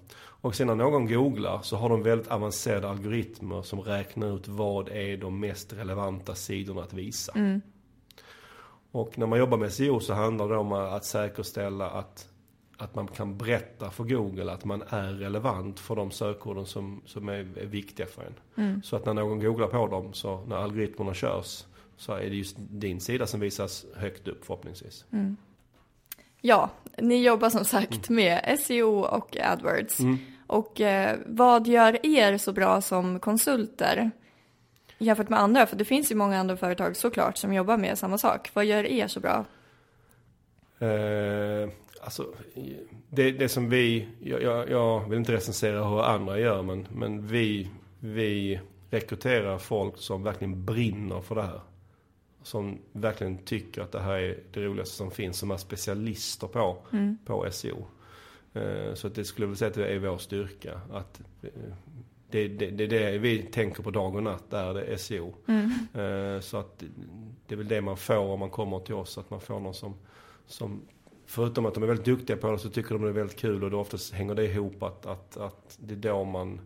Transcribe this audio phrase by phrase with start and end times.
[0.47, 4.89] Och sen när någon googlar så har de väldigt avancerade algoritmer som räknar ut vad
[4.89, 7.33] är de mest relevanta sidorna att visa.
[7.33, 7.61] Mm.
[8.91, 12.28] Och när man jobbar med SEO så handlar det om att säkerställa att,
[12.77, 17.28] att man kan berätta för Google att man är relevant för de sökorden som, som
[17.28, 18.64] är, är viktiga för en.
[18.64, 18.83] Mm.
[18.83, 21.64] Så att när någon googlar på dem, så när algoritmerna körs,
[21.97, 25.05] så är det just din sida som visas högt upp förhoppningsvis.
[25.12, 25.36] Mm.
[26.41, 28.24] Ja, ni jobbar som sagt mm.
[28.24, 30.00] med SEO och AdWords.
[30.00, 30.19] Mm.
[30.47, 34.11] Och eh, vad gör er så bra som konsulter
[34.98, 35.67] jämfört med andra?
[35.67, 38.51] För det finns ju många andra företag såklart som jobbar med samma sak.
[38.55, 39.45] Vad gör er så bra?
[40.79, 41.68] Eh,
[42.01, 42.27] alltså,
[43.11, 47.27] det, det som vi, jag, jag, jag, vill inte recensera hur andra gör, men, men
[47.27, 47.70] vi,
[48.01, 51.61] vi rekryterar folk som verkligen brinner för det här.
[52.42, 56.77] Som verkligen tycker att det här är det roligaste som finns, som är specialister på,
[56.92, 57.18] mm.
[57.24, 57.86] på SEO.
[58.56, 60.80] Eh, så att det skulle jag vilja säga att det är vår styrka.
[60.92, 61.50] Att eh,
[62.30, 65.34] det, det, det är det vi tänker på dag och natt, där det är SEO.
[65.48, 65.70] Mm.
[65.94, 66.83] Eh, så att
[67.46, 69.74] det är väl det man får om man kommer till oss, att man får någon
[69.74, 69.94] som,
[70.46, 70.83] som
[71.28, 73.64] Förutom att de är väldigt duktiga på det så tycker de det är väldigt kul
[73.64, 76.61] och då oftast hänger det ihop att, att, att det är då man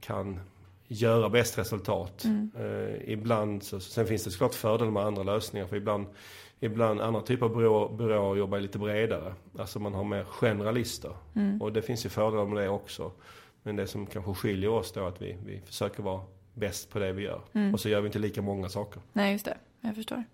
[0.00, 0.40] kan
[0.88, 2.24] göra bäst resultat.
[2.24, 2.50] Mm.
[3.04, 6.06] Ibland så, sen finns det såklart fördelar med andra lösningar för ibland
[6.60, 9.34] Ibland andra typer av byråer, byråer jobbar lite bredare.
[9.58, 11.12] Alltså man har mer generalister.
[11.36, 11.62] Mm.
[11.62, 13.12] Och det finns ju fördelar med det också.
[13.62, 16.20] Men det som kanske skiljer oss då är att vi, vi försöker vara
[16.54, 17.40] bäst på det vi gör.
[17.52, 17.74] Mm.
[17.74, 19.02] Och så gör vi inte lika många saker.
[19.12, 19.56] Nej, just det.
[19.80, 20.24] Jag förstår.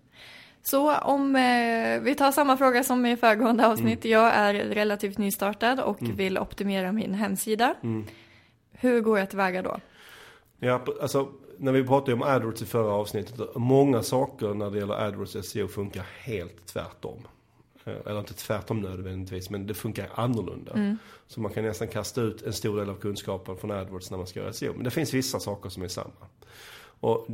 [0.63, 3.71] Så om eh, vi tar samma fråga som i föregående mm.
[3.71, 4.05] avsnitt.
[4.05, 4.11] Mm.
[4.17, 6.15] Jag är relativt nystartad och mm.
[6.15, 7.75] vill optimera min hemsida.
[7.83, 8.05] Mm.
[8.71, 9.79] Hur går jag tillväga då?
[10.59, 13.55] Ja, alltså när vi pratade om AdWords i förra avsnittet.
[13.55, 17.27] Många saker när det gäller AdWords SEO funkar helt tvärtom.
[17.85, 20.73] Eh, eller inte tvärtom nödvändigtvis, men det funkar annorlunda.
[20.73, 20.97] Mm.
[21.27, 24.27] Så man kan nästan kasta ut en stor del av kunskapen från AdWords när man
[24.27, 24.73] ska göra SEO.
[24.73, 26.27] Men det finns vissa saker som är samma.
[26.99, 27.25] Och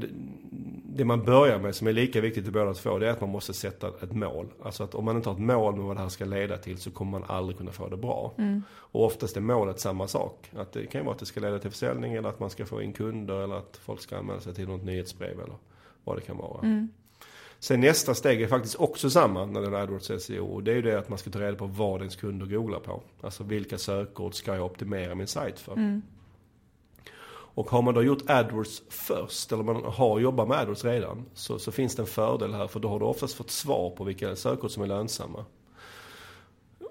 [0.84, 3.30] det, man börjar med som är lika viktigt i båda två det är att man
[3.30, 4.48] måste sätta ett mål.
[4.64, 6.78] Alltså att om man inte har ett mål med vad det här ska leda till
[6.78, 8.34] så kommer man aldrig kunna få det bra.
[8.38, 8.64] Mm.
[8.72, 10.50] Och oftast är målet samma sak.
[10.56, 12.66] Att det kan ju vara att det ska leda till försäljning eller att man ska
[12.66, 15.56] få in kunder eller att folk ska anmäla sig till något nyhetsbrev eller
[16.04, 16.60] vad det kan vara.
[16.62, 16.90] Mm.
[17.60, 20.46] Sen nästa steg är faktiskt också samma när det gäller AdWords SEO.
[20.46, 22.80] Och det är ju det att man ska ta reda på vad ens kunder googlar
[22.80, 23.02] på.
[23.22, 25.74] Alltså vilka sökord ska jag optimera min sajt för.
[25.74, 26.02] Mm.
[27.54, 31.60] Och har man då gjort AdWords först, eller man har jobbat med AdWords redan, så,
[31.60, 32.68] så finns det en fördel här.
[32.68, 35.46] För då har du oftast fått svar på vilka sökord som är lönsamma.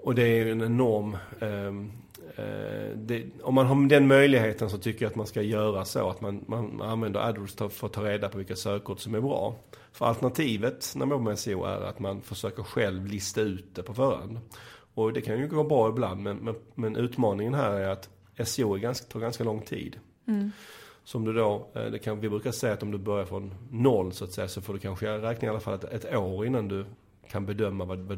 [0.03, 1.17] Och det är en enorm...
[1.39, 1.67] Eh,
[2.45, 6.09] eh, det, om man har den möjligheten så tycker jag att man ska göra så
[6.09, 9.55] att man, man använder AdWords för att ta reda på vilka sökord som är bra.
[9.91, 13.83] För alternativet när man jobbar med SEO är att man försöker själv lista ut det
[13.83, 14.39] på förhand.
[14.93, 18.09] Och det kan ju gå bra ibland men, men, men utmaningen här är att
[18.47, 19.99] SEO är ganska, tar ganska lång tid.
[20.31, 20.51] Mm.
[21.03, 24.13] Som du då, eh, det kan, vi brukar säga att om du börjar från noll
[24.13, 26.67] så att säga så får du kanske räkna i alla fall ett, ett år innan
[26.67, 26.85] du
[27.29, 28.17] kan bedöma vad, vad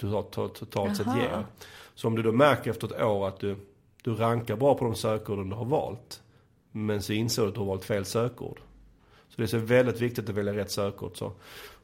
[0.00, 1.46] du har totalt sett ger.
[1.94, 3.56] Så om du då märker efter ett år att du,
[4.02, 6.22] du rankar bra på de sökorden du har valt.
[6.72, 8.60] Men så inser du att du har valt fel sökord.
[9.28, 11.16] Så det är så väldigt viktigt att välja rätt sökord.
[11.18, 11.32] Så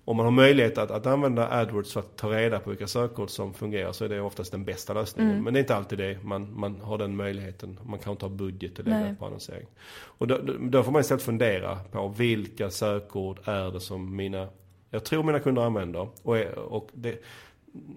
[0.05, 3.31] om man har möjlighet att, att använda AdWords för att ta reda på vilka sökord
[3.31, 5.33] som fungerar så är det oftast den bästa lösningen.
[5.33, 5.45] Mm.
[5.45, 7.79] Men det är inte alltid det man, man har den möjligheten.
[7.83, 9.67] Man kan inte ha budget och lägga på annonsering.
[10.05, 14.49] Och då, då- får man istället fundera på vilka sökord är det som mina,
[14.91, 16.09] jag tror mina kunder använder.
[16.23, 16.37] Och,
[16.69, 17.23] och det,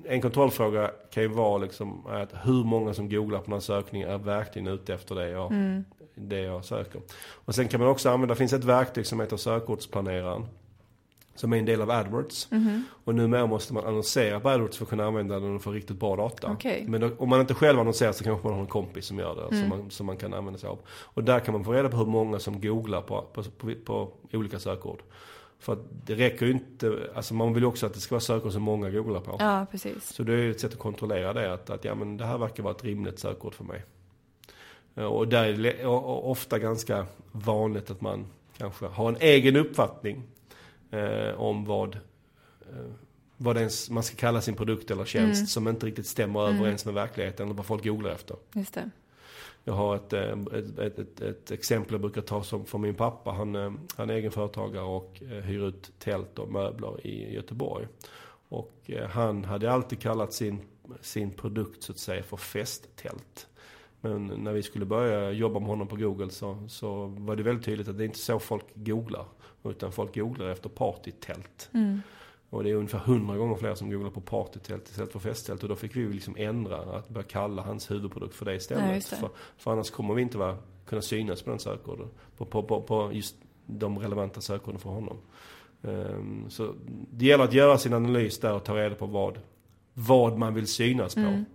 [0.03, 4.17] en kontrollfråga kan ju vara liksom att hur många som googlar på här sökningen är
[4.17, 5.85] verkligen ute efter det jag, Mm.
[6.15, 7.01] det jag söker.
[7.31, 10.45] Och sen kan man också använda, det finns ett verktyg som heter sökordsplaneraren.
[11.35, 12.51] Som är en del av AdWords.
[12.51, 12.83] Mhm.
[13.03, 15.99] Och numera måste man annonsera på AdWords för att kunna använda den och få riktigt
[15.99, 16.51] bra data.
[16.51, 16.85] Okej.
[16.87, 19.35] Men då, om man inte själv annonserar så kanske man har en kompis som gör
[19.35, 19.55] det.
[19.55, 19.59] Mm.
[19.59, 20.79] Som, man, som man kan använda sig av.
[20.87, 24.11] Och där kan man få reda på hur många som googlar på, på, på, på
[24.33, 25.01] olika sökord.
[25.59, 28.21] För att det räcker ju inte, alltså man vill ju också att det ska vara
[28.21, 29.35] sökord som många googlar på.
[29.39, 30.13] Ja, precis.
[30.13, 31.53] Så det är ju ett sätt att kontrollera det.
[31.53, 33.83] Att, att ja, men det här verkar vara ett rimligt sökord för mig.
[34.95, 38.25] Eh, Och där är det ofta ganska vanligt att man
[38.57, 40.23] kanske har en egen uppfattning
[40.91, 42.91] eh, om vad, eh,
[43.37, 45.47] vad ens, man ska kalla sin produkt eller tjänst Mm.
[45.47, 46.59] som inte riktigt stämmer Mm.
[46.61, 48.37] överens med verkligheten eller vad folk googlar efter.
[48.53, 48.89] Just det.
[49.63, 50.21] Jag har ett, eh,
[50.53, 53.31] ett, ett, ett, ett exempel jag brukar ta som från min pappa.
[53.31, 57.87] Han, eh, han är egen företagare och eh, hyr ut tält och möbler i Göteborg.
[58.49, 60.61] Och han hade alltid kallat sin,
[61.01, 63.47] sin produkt så att säga för festtält.
[64.01, 67.65] Men när vi skulle börja jobba med honom på Google så, så var det väldigt
[67.65, 69.25] tydligt att det är inte så folk googlar.
[69.65, 71.69] Utan folk googlar efter partytält.
[71.73, 72.01] Mm.
[72.49, 75.63] Och det är ungefär hundra gånger fler som googlar på partytält istället för festtält.
[75.63, 78.95] Och då fick vi ju liksom ändra, att börja kalla hans huvudprodukt för det istället.
[78.95, 79.15] Just det.
[79.15, 82.07] För, för annars kommer vi inte vara, kunna synas på den sökorden.
[82.37, 83.35] På, på, på, på just
[83.65, 85.17] de relevanta sökorden för honom.
[85.83, 86.73] Ehm, så
[87.11, 89.39] det gäller att göra sin analys där och ta reda på vad,
[89.93, 91.21] vad man vill synas på.
[91.21, 91.45] Mm.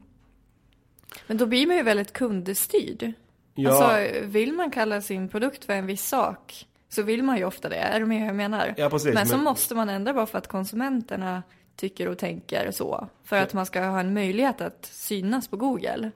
[1.27, 3.13] Men då blir man ju väldigt kundstyrd.
[3.55, 7.45] Ja, Alltså, vill man kalla sin produkt för en viss sak så vill man ju
[7.45, 7.77] ofta det.
[7.77, 8.75] Är du med hur jag menar?
[8.77, 9.15] ja, precis.
[9.15, 11.43] men så måste man ändra bara för att konsumenterna
[11.77, 13.09] tycker och tänker så.
[13.25, 16.11] För att man ska ha en möjlighet att synas på Google.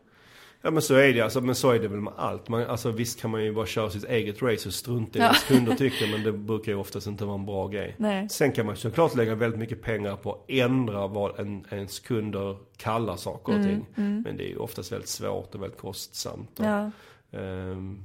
[0.63, 2.49] Ja men så är det alltså, men så är det väl med allt.
[2.49, 5.29] Man, alltså visst kan man ju bara köra sitt eget race och strunta i Ja.
[5.29, 7.95] vad kunder tycker men det brukar ju oftast inte vara en bra grej.
[7.99, 8.29] Nej.
[8.29, 12.57] Sen kan man såklart lägga väldigt mycket pengar på att ändra vad en, ens kunder
[12.77, 13.87] kallar saker och Mm, ting.
[14.23, 16.61] Men det är ju oftast väldigt svårt och väldigt kostsamt.
[16.61, 16.91] Och, Ja.
[17.33, 18.05] ehm,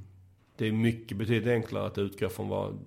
[0.60, 2.78] det är mycket betydligt enklare att utgå från vad,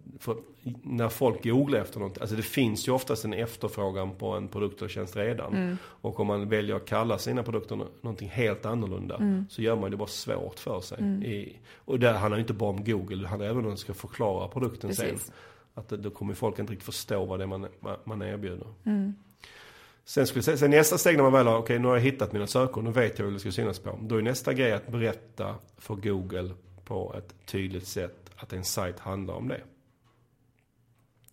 [0.83, 4.81] när folk googlar efter något, alltså det finns ju oftast en efterfrågan på en produkt
[4.81, 5.53] eller tjänst redan.
[5.53, 5.77] Mm.
[5.83, 9.45] Och om man väljer att kalla sina produkter nå- någonting helt annorlunda Mm.
[9.49, 10.97] så gör man det bara svårt för sig.
[11.25, 13.93] I, och det handlar ju inte bara om Google, det handlar även om att ska
[13.93, 15.09] förklara produkten sen.
[15.09, 15.31] Precis.
[15.73, 17.67] Att det- då kommer folk inte riktigt förstå vad det är man,
[18.03, 18.67] man erbjuder.
[18.85, 19.13] Mm.
[20.05, 22.47] Sen skulle sen nästa steg när man väl har, okej nu har jag hittat mina
[22.47, 23.99] sökord, nu vet jag vad det ska synas på.
[24.01, 26.49] Då är nästa grej att berätta för Google
[26.85, 29.62] på ett tydligt sätt att en sajt handlar om det.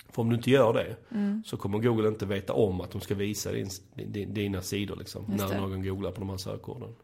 [0.08, 1.42] För om du inte gör det Mm.
[1.46, 5.24] så kommer Google inte veta om att de ska visa din, din, dina sidor liksom.
[5.32, 5.60] Just När det.
[5.60, 6.94] någon googlar på de här sökorden.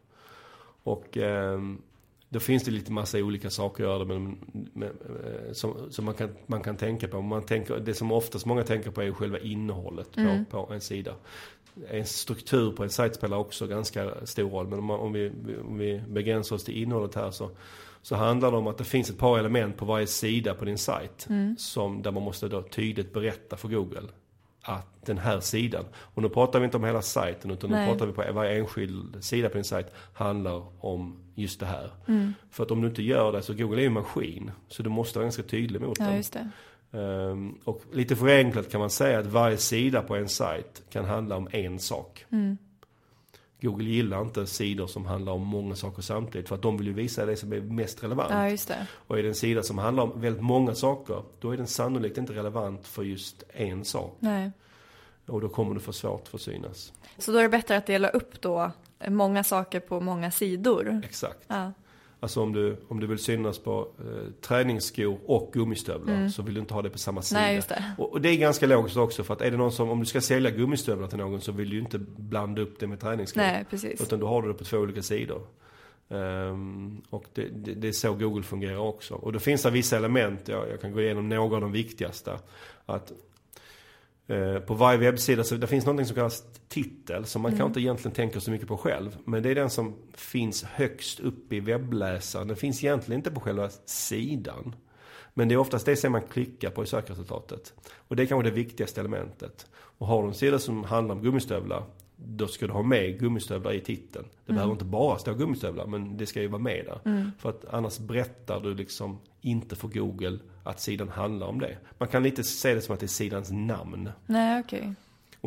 [0.83, 1.81] Och ehm,
[2.29, 4.35] då finns det lite massa olika saker att göra det
[4.73, 7.21] med, eh, som, som man, kan, man kan tänka på.
[7.21, 10.45] Man tänker, det som oftast många tänker på är själva innehållet på, Mm.
[10.45, 11.15] på en sida.
[11.89, 14.67] En struktur på en sajt spelar också ganska stor roll.
[14.67, 15.31] Men om, man, om, vi,
[15.67, 17.51] om vi begränsar oss till innehållet här så,
[18.01, 20.77] så handlar det om att det finns ett par element på varje sida på din
[20.77, 21.27] sajt.
[21.29, 21.55] Mm.
[21.57, 24.07] Som, där man måste då tydligt berätta för Google
[24.61, 27.85] att den här sidan, och nu pratar vi inte om hela sajten utan Nej.
[27.85, 31.91] nu pratar vi på varje enskild sida på din sajt handlar om just det här.
[32.07, 32.33] Mm.
[32.51, 34.51] För att om du inte gör det så Google är ju en maskin.
[34.67, 36.15] Så du måste vara ganska tydlig mot Ja, dem.
[36.15, 36.49] just det.
[36.97, 41.35] Ehm, och lite förenklat kan man säga att varje sida på en sajt kan handla
[41.35, 42.25] om en sak.
[42.31, 42.57] Mm.
[43.61, 46.47] Google gillar inte sidor som handlar om många saker samtidigt.
[46.47, 48.31] För att de vill ju visa det som är mest relevant.
[48.31, 48.87] Ja, just det.
[48.91, 52.17] Och är det en sida som handlar om väldigt många saker, då är den sannolikt
[52.17, 54.17] inte relevant för just en sak.
[54.19, 54.51] Nej.
[55.25, 56.93] Och då kommer du få svårt för att synas.
[57.17, 58.71] Så då är det bättre att dela upp då
[59.07, 61.01] många saker på många sidor.
[61.05, 61.43] Exakt.
[61.47, 61.71] Ja,
[62.19, 66.59] Alltså om du, om du vill synas på eh, träningsskor och gummistövlar så vill du
[66.59, 67.41] inte ha det på samma sida.
[67.41, 67.53] Mm.
[67.53, 68.03] nej det.
[68.03, 70.05] Och, och det är ganska logiskt också för att är det någon som, om du
[70.05, 73.41] ska sälja gummistövlar till någon så vill du inte blanda upp det med träningsskor.
[73.41, 74.01] Nej, precis.
[74.01, 75.41] Utan då har du det på två olika sidor.
[76.09, 79.13] Ehm, och det, det, det är så Google fungerar också.
[79.13, 82.39] Och då finns det vissa element, jag, jag kan gå igenom några av de viktigaste.
[82.85, 83.11] Att
[84.67, 88.15] på varje webbsida så det finns något som kallas titel som man kanske inte egentligen
[88.15, 89.17] tänker så mycket på själv.
[89.25, 92.47] Men det är den som finns högst upp i webbläsaren.
[92.47, 94.75] Den finns egentligen inte på själva sidan.
[95.33, 97.73] Men det är oftast det som man klickar på i sökresultatet.
[97.97, 99.67] Och det är kanske det viktigaste elementet.
[99.73, 101.83] Och har du en sida som handlar om gummistövlar,
[102.17, 104.25] då ska du ha med gummistövlar i titeln.
[104.45, 107.31] Det behöver inte bara stå gummistövlar, men det ska ju vara med där.
[107.39, 111.77] För att annars berättar du liksom inte för Google att sidan handlar om det.
[111.97, 114.09] Man kan lite se det som att det är sidans namn.
[114.25, 114.93] Nej, okej.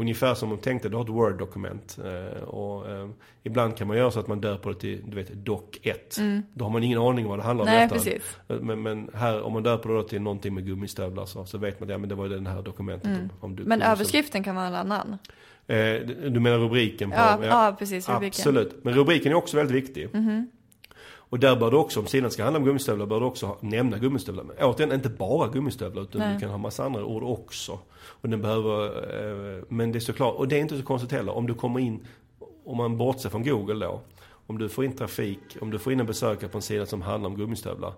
[0.00, 1.99] Ungefär som om tänkte du har ett Word-dokument.
[2.04, 3.09] Eh, och eh,
[3.42, 6.19] ibland kan man göra så att man döper det till, du vet, doc 1.
[6.54, 7.80] Då har man ingen aning vad det handlar om Mm.
[7.80, 8.37] Nej, precis.
[8.47, 11.87] Men, men här, om man döper det till någonting med gummistövlar så, så vet man
[11.87, 13.69] att ja, men det var ju det här dokumentet om, om Mm.
[13.69, 15.19] Men överskriften kan vara en annan.
[15.66, 17.16] Eh, du menar rubriken på?
[17.16, 18.09] Ja, ja, precis.
[18.09, 18.26] Rubriken.
[18.28, 18.85] Absolut.
[18.85, 20.09] Men rubriken är också väldigt viktig.
[21.31, 23.99] Och där bör du också, om sidan ska handla om gummistövlar, bör du också nämna
[23.99, 24.45] gummistövlar.
[24.45, 26.35] Men återigen, inte bara gummistövlar utan Nej.
[26.35, 27.79] du kan ha massa andra ord också.
[27.93, 31.33] Och den behöver, eh, men det är såklart, och det är inte så konstigt heller.
[31.33, 32.07] Om du kommer in,
[32.65, 34.01] om man bortser från Google då.
[34.47, 37.03] Om du får in trafik, om du får in en besökare på en sida som
[37.03, 37.93] handlar om gummistövlar.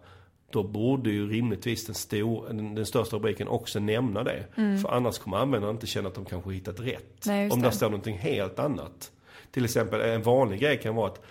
[0.50, 4.44] Då borde ju rimligtvis den, stor, den, den största rubriken också nämna det.
[4.54, 7.26] För annars kommer användaren inte känna att de kanske hittat rätt.
[7.26, 7.72] Nej, om det.
[7.72, 9.12] står någonting helt annat.
[9.50, 11.22] Till exempel en vanlig grej kan vara att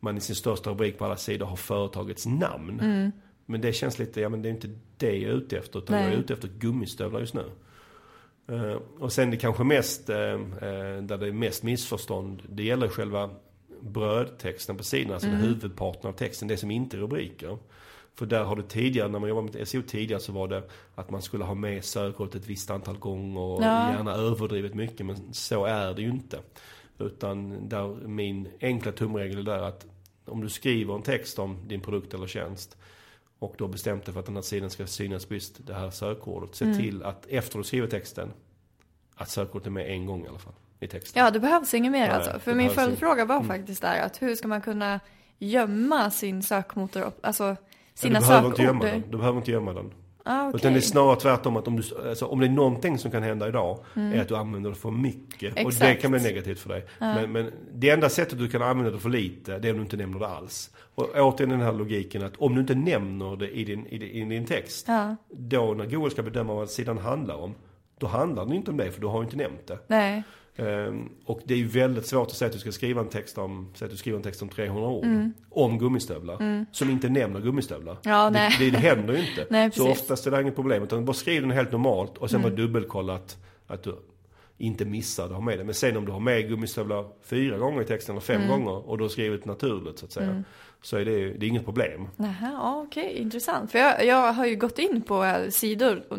[0.00, 2.80] man i sin största rubrik på alla sidor har företagets namn.
[2.80, 3.12] Mm.
[3.46, 5.96] Men det känns lite, ja men det är inte det jag är ute efter utan
[5.96, 6.04] Nej.
[6.04, 7.44] jag är ute efter gummistövlar just nu.
[8.48, 10.38] Eh, och sen det kanske mest, eh, eh,
[11.02, 13.30] där det är mest missförstånd, det gäller själva
[13.80, 15.40] brödtexten på sidan, alltså Mm.
[15.40, 17.58] huvudparten av texten, det som inte är rubriker.
[18.14, 20.62] För där har det tidigare, när man jobbade med SEO tidigare så var det
[20.94, 23.92] att man skulle ha med sökordet ett visst antal gånger och Ja.
[23.92, 26.38] gärna överdrivet mycket, men så är det ju inte.
[26.98, 29.86] Utan där min enkla tumregel är där att
[30.24, 32.76] om du skriver en text om din produkt eller tjänst
[33.38, 35.74] och du har bestämt dig för att den här sidan ska synas på just det
[35.74, 36.54] här sökordet.
[36.54, 36.78] Se Mm.
[36.78, 38.32] till att efter du skriver texten,
[39.14, 41.22] att sökordet är med en gång i alla fall i texten.
[41.24, 42.38] Ja, det behövs inget mer Nej, alltså.
[42.38, 42.74] För min Mm.
[42.74, 45.00] följdfråga var faktiskt där att hur ska man kunna
[45.38, 47.56] gömma sin sökmotor, alltså
[47.94, 48.52] sina du behöver sökord?
[48.52, 49.04] inte gömma den.
[49.10, 49.92] Du behöver inte gömma den.
[50.28, 50.58] Ah, okej.
[50.60, 53.22] Utan det är snarare tvärtom att om, du, alltså, om det är någonting som kan
[53.22, 55.48] hända idag är att du använder det för mycket.
[55.50, 55.68] Och det Mm.
[55.68, 56.02] Exakt.
[56.02, 56.84] kan bli negativt för dig.
[56.98, 59.82] Men, men det enda sättet du kan använda det för lite, det är om du
[59.82, 60.70] inte nämner det alls.
[60.94, 64.32] Och återigen den här logiken att om du inte nämner det i din, i din,
[64.32, 65.16] i din text, Ja.
[65.30, 67.54] då när Google ska bedöma vad sidan handlar om,
[67.98, 69.78] då handlar den inte om det för du har ju inte nämnt det.
[69.86, 70.22] Nej.
[70.56, 73.38] Ehm, och det är ju väldigt svårt att säga att du ska skriva en text
[73.38, 75.04] om, säg att du skriver en text om 300 ord.
[75.04, 75.32] Mm.
[75.50, 76.66] Om gummistövlar.
[76.72, 77.96] Som inte nämner gummistövlar.
[78.02, 78.30] Ja.
[78.30, 79.46] Det, det, det händer ju inte.
[79.50, 80.82] Nej, så oftast är det inget problem.
[80.82, 82.50] Utan bara skriv den helt normalt och sen Mm.
[82.50, 83.36] bara dubbelkolla att,
[83.66, 83.96] att du
[84.58, 85.64] inte missar att ha med det.
[85.64, 88.48] Men sen om du har med gummistövlar fyra gånger i texten eller Mm.
[88.48, 90.42] fem gånger och du har skrivit naturligt så att säga.
[90.82, 92.08] Så är det, det är inget problem.
[92.16, 93.72] Nähä, ja, okej, intressant.
[93.72, 96.18] För jag, jag har ju gått in på eh, sidor och,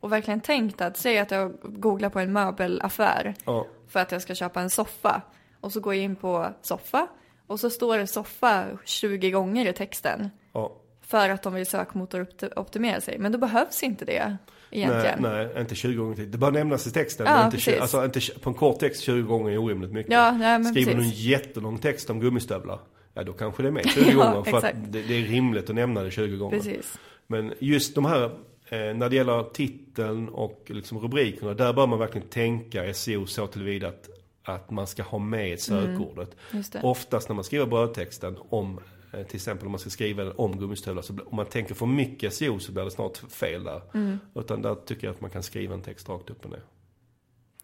[0.00, 3.66] och verkligen tänkt att, säg att jag googlar på en möbelaffär Ja,
[3.96, 5.22] för att jag ska köpa en soffa.
[5.60, 7.08] Och så går jag in på soffa
[7.46, 10.30] och så står det soffa 20 gånger i texten.
[10.52, 10.72] ja.
[11.00, 13.18] För att de vill sökmotoroptimera sig.
[13.18, 14.36] Men då behövs inte det Nej,
[14.70, 15.18] egentligen.
[15.22, 16.30] nej, inte 20 gånger till.
[16.30, 17.26] Det bör nämnas i texten.
[17.26, 17.80] Ja, inte, 20, precis.
[17.82, 20.12] alltså, inte, på en kort text 20 gånger är orimligt mycket.
[20.12, 21.20] Ja, nej, men Skriver du en precis.
[21.24, 22.78] jättelång text om gummistövlar,
[23.14, 24.50] ja då kanske det är med 20 Ja, gånger.
[24.60, 26.56] För det, det är rimligt att nämna det 20 gånger.
[26.56, 26.98] Precis.
[27.26, 28.30] Men just de här,
[28.70, 33.88] när det gäller titeln och liksom rubrikerna, där bör man verkligen tänka SEO så tillvida
[33.88, 34.08] att,
[34.42, 36.36] att man ska ha med sökordet.
[36.72, 36.80] Det.
[36.82, 38.80] Oftast när man skriver brödtexten om,
[39.12, 42.34] eh, till exempel om man ska skriva om gummistövlar, så om man tänker för mycket
[42.34, 43.82] SEO så blir det snart fel där.
[43.94, 44.18] Mm.
[44.34, 46.62] Utan där tycker jag att man kan skriva en text rakt upp och ner.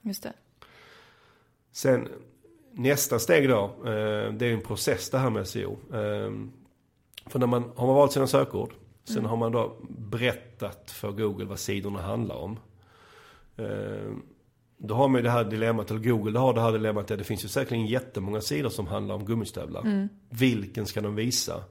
[0.02, 0.32] Just det.
[1.72, 2.08] Sen
[2.72, 5.72] nästa steg då, eh, det är en process det här med SEO.
[5.72, 6.32] Eh,
[7.26, 11.44] för när man har man valt sina sökord, sen har man då berättat för Google
[11.44, 12.58] vad sidorna handlar om.
[13.56, 14.12] Eh,
[14.78, 17.24] då har man ju det här dilemmat, eller Google har det här dilemmat att det
[17.24, 20.08] finns ju säkerligen jättemånga sidor som handlar om gummistövlar.
[20.28, 21.64] Vilken ska de visa?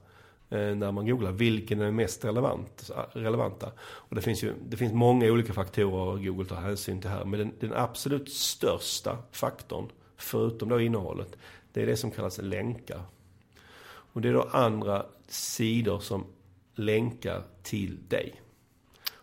[0.50, 3.72] eh, När man googlar, vilken är mest relevant, relevanta?
[3.80, 7.24] Och det finns ju det finns många olika faktorer Google tar hänsyn till här.
[7.24, 11.36] Men den, den absolut största faktorn, förutom då innehållet,
[11.72, 13.02] det är det som kallas länkar.
[14.14, 16.24] Och det är då andra sidor som
[16.74, 18.42] länkar till dig.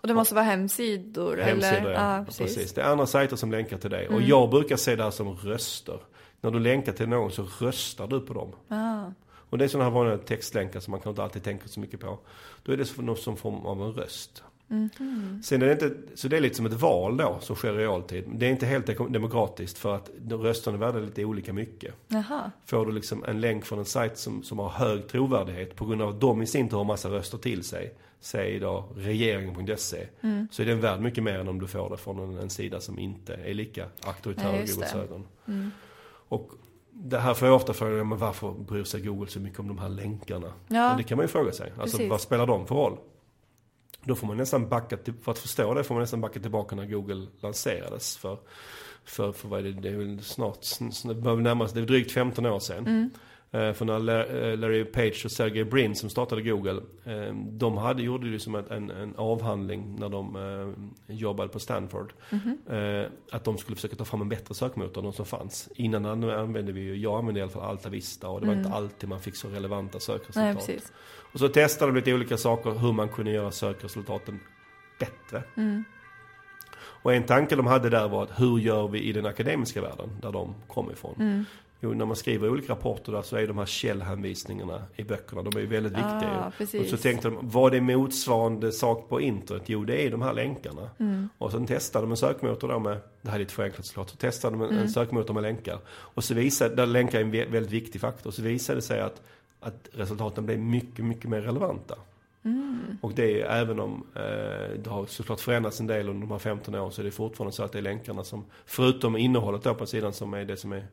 [0.02, 1.92] Och det måste vara hemsidor, Hemsidor, eller?
[1.92, 2.18] ja.
[2.18, 2.58] Ja, precis.
[2.58, 2.70] Mm.
[2.76, 4.08] Det är andra sajter som länkar till dig.
[4.08, 6.00] Och jag brukar se det här som röster.
[6.42, 8.52] När du länkar till någon så röstar du på dem.
[8.68, 9.12] Ah,
[9.50, 12.00] Och det är sådana här vanliga textlänkar som man kanske inte alltid tänker så mycket
[12.00, 12.20] på.
[12.64, 14.44] Då är det någon som form av en röst.
[14.70, 15.42] Mhm.
[15.44, 17.78] Sen är det inte, så det är lite som ett val då som sker i
[17.78, 18.24] realtid.
[18.34, 21.96] Det är inte helt demokratiskt för att rösterna är värda lite olika mycket.
[22.08, 22.52] jaha.
[22.66, 26.02] Får du liksom en länk från en sajt som, som har hög trovärdighet på grund
[26.02, 27.94] av att de i sin tur har massa röster till sig.
[28.22, 30.06] Säg då regeringen.se.
[30.22, 30.48] Mm.
[30.52, 32.80] Så är den värd mycket mer än om du får det från en, en sida
[32.82, 34.98] som inte är lika auktoritär Ja, i Googles det.
[34.98, 35.06] Mm.
[35.06, 35.72] ögon.
[36.30, 36.52] Och
[36.92, 39.78] det här får jag ofta frågan, men varför bryr sig Google så mycket om de
[39.78, 40.54] här länkarna?
[40.68, 40.92] Ja.
[40.92, 41.74] Och det kan man ju fråga sig.
[41.80, 42.10] Alltså Precis.
[42.12, 42.98] vad spelar de för roll?
[44.04, 46.76] Då får man nästan backa, till, för att förstå det får man nästan backa tillbaka
[46.76, 48.38] när Google lanserades för
[49.04, 50.66] för, för vad är det, det är väl snart,
[51.42, 52.88] närmast, det är drygt 15 år sedan.
[52.88, 53.10] Mm.
[53.52, 54.00] Eh, För när
[54.52, 58.56] eh, Larry Page och Sergey Brin som startade Google, eh, de hade, gjorde ju som
[58.56, 62.14] ett- en, en avhandling när de jobbade på Stanford.
[62.70, 65.70] Eh, Att de skulle försöka ta fram en bättre sökmotor än de som fanns.
[65.76, 68.54] Innan an- använde vi ju, jag använde i alla fall Alta Vista och det var
[68.54, 70.56] inte alltid man fick så relevanta Nej, sökresultat.
[70.68, 70.94] precis.
[71.32, 74.40] Och så testade de lite olika saker hur man kunde göra sökresultaten
[75.00, 75.44] bättre.
[75.58, 75.84] Mm.
[77.02, 80.10] Och en tanke de hade där var att hur gör vi i den akademiska världen
[80.22, 81.16] där de kom ifrån?
[81.20, 81.46] Mm.
[81.82, 85.56] Jo, när man skriver olika rapporter där så är de här källhänvisningarna i böckerna, de
[85.58, 86.42] är ju väldigt viktiga.
[86.42, 86.52] Ah, ju.
[86.58, 86.82] precis.
[86.94, 89.64] och så tänkte de, vad är motsvarande sak på internet?
[89.66, 90.90] Jo, det är de här länkarna.
[91.00, 91.30] Mm.
[91.38, 94.16] Och sen testade de en sökmotor där med, det här är lite förenklat såklart, så
[94.18, 94.82] testade de en, Mm.
[94.82, 95.80] en sökmotor med länkar.
[95.90, 99.02] Och så visade, där länkar är en vä- väldigt viktig faktor, så visade det sig
[99.02, 99.22] att,
[99.60, 101.96] att resultaten blev mycket, mycket mer relevanta.
[102.44, 102.98] Mm.
[103.02, 106.40] Och det är även om eh, det har såklart förändrats en del under de här
[106.40, 109.76] 15 åren så är det fortfarande så att det är länkarna som, förutom innehållet då
[109.76, 110.86] på sidan, som är det som är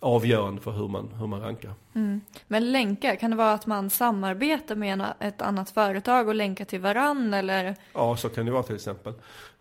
[0.00, 1.72] avgörande för hur man, hur man rankar.
[1.94, 2.20] Mm.
[2.46, 6.64] Men länkar, kan det vara att man samarbetar med en, ett annat företag och länkar
[6.64, 7.76] till varann eller?
[7.92, 9.12] Ja, så kan det vara till exempel.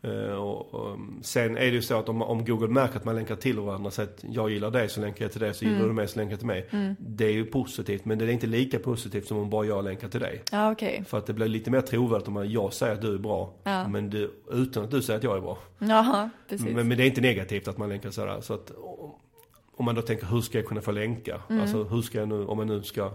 [0.01, 3.05] Eh, och, och, um, sen är det ju så att om, om Google märker att
[3.05, 5.65] man länkar till varandra, så att jag gillar dig så länkar jag till dig, så
[5.65, 6.67] gillar du mig så länkar jag till mig.
[6.99, 10.07] Det är ju positivt, men det är inte lika positivt som om bara jag länkar
[10.07, 10.43] till dig.
[10.51, 11.03] Ja, okej.
[11.07, 13.53] För att det blir lite mer trovärdigt om man, jag säger att du är bra,
[13.63, 13.87] Ja.
[13.87, 15.57] men du, utan att du säger att jag är bra.
[16.49, 16.67] Precis.
[16.73, 18.41] Men, men det är inte negativt att man länkar sådär.
[18.41, 18.71] Så att,
[19.77, 21.41] om man då tänker, hur ska jag kunna få länka?
[21.49, 21.61] Mm.
[21.61, 23.11] Alltså hur ska jag nu, om jag nu ska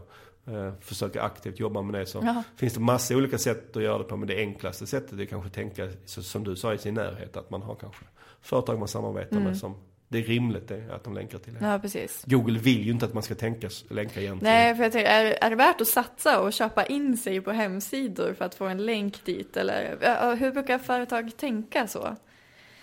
[0.47, 2.43] eh, försöka aktivt jobba med det så Ja.
[2.57, 4.17] finns det massa olika sätt att göra det på.
[4.17, 7.37] Men det enklaste sättet är kanske tänka, så, som du sa, i sin närhet.
[7.37, 8.05] Att man har kanske
[8.41, 9.75] företag man samarbetar med som
[10.09, 11.57] det är rimligt det, att de länkar till.
[11.57, 11.71] Mm.
[11.71, 12.23] Ja, precis.
[12.27, 14.55] Google vill ju inte att man ska tänka länka egentligen.
[14.55, 17.51] Nej, för jag tänker, är, är det värt att satsa och köpa in sig på
[17.51, 19.57] hemsidor för att få en länk dit?
[19.57, 22.17] Eller hur brukar företag tänka så?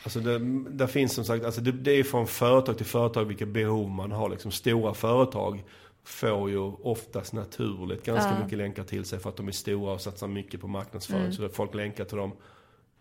[0.04, 0.40] Alltså det,
[0.70, 4.12] där finns som sagt, alltså det, det är från företag till företag vilka behov man
[4.12, 4.30] har.
[4.30, 5.64] Liksom stora företag
[6.04, 8.44] får ju oftast naturligt ganska Ja.
[8.44, 11.22] mycket länkar till sig för att de är stora och satsar mycket på marknadsföring.
[11.22, 11.34] Mm.
[11.34, 12.32] Så att folk länkar till dem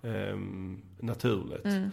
[0.02, 1.64] ehm, naturligt.
[1.64, 1.90] Mm.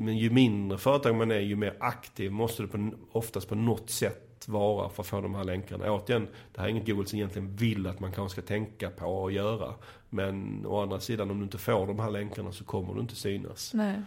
[0.00, 3.90] Men ju mindre företag man är, ju mer aktiv måste du på, oftast på något
[3.90, 5.92] sätt vara för att få de här länkarna.
[5.92, 9.06] Återigen, det här är inget Google som egentligen vill att man kanske ska tänka på
[9.06, 9.74] och göra.
[10.10, 13.14] Men å andra sidan, om du inte får de här länkarna så kommer du inte
[13.16, 13.74] synas.
[13.74, 14.02] Nej.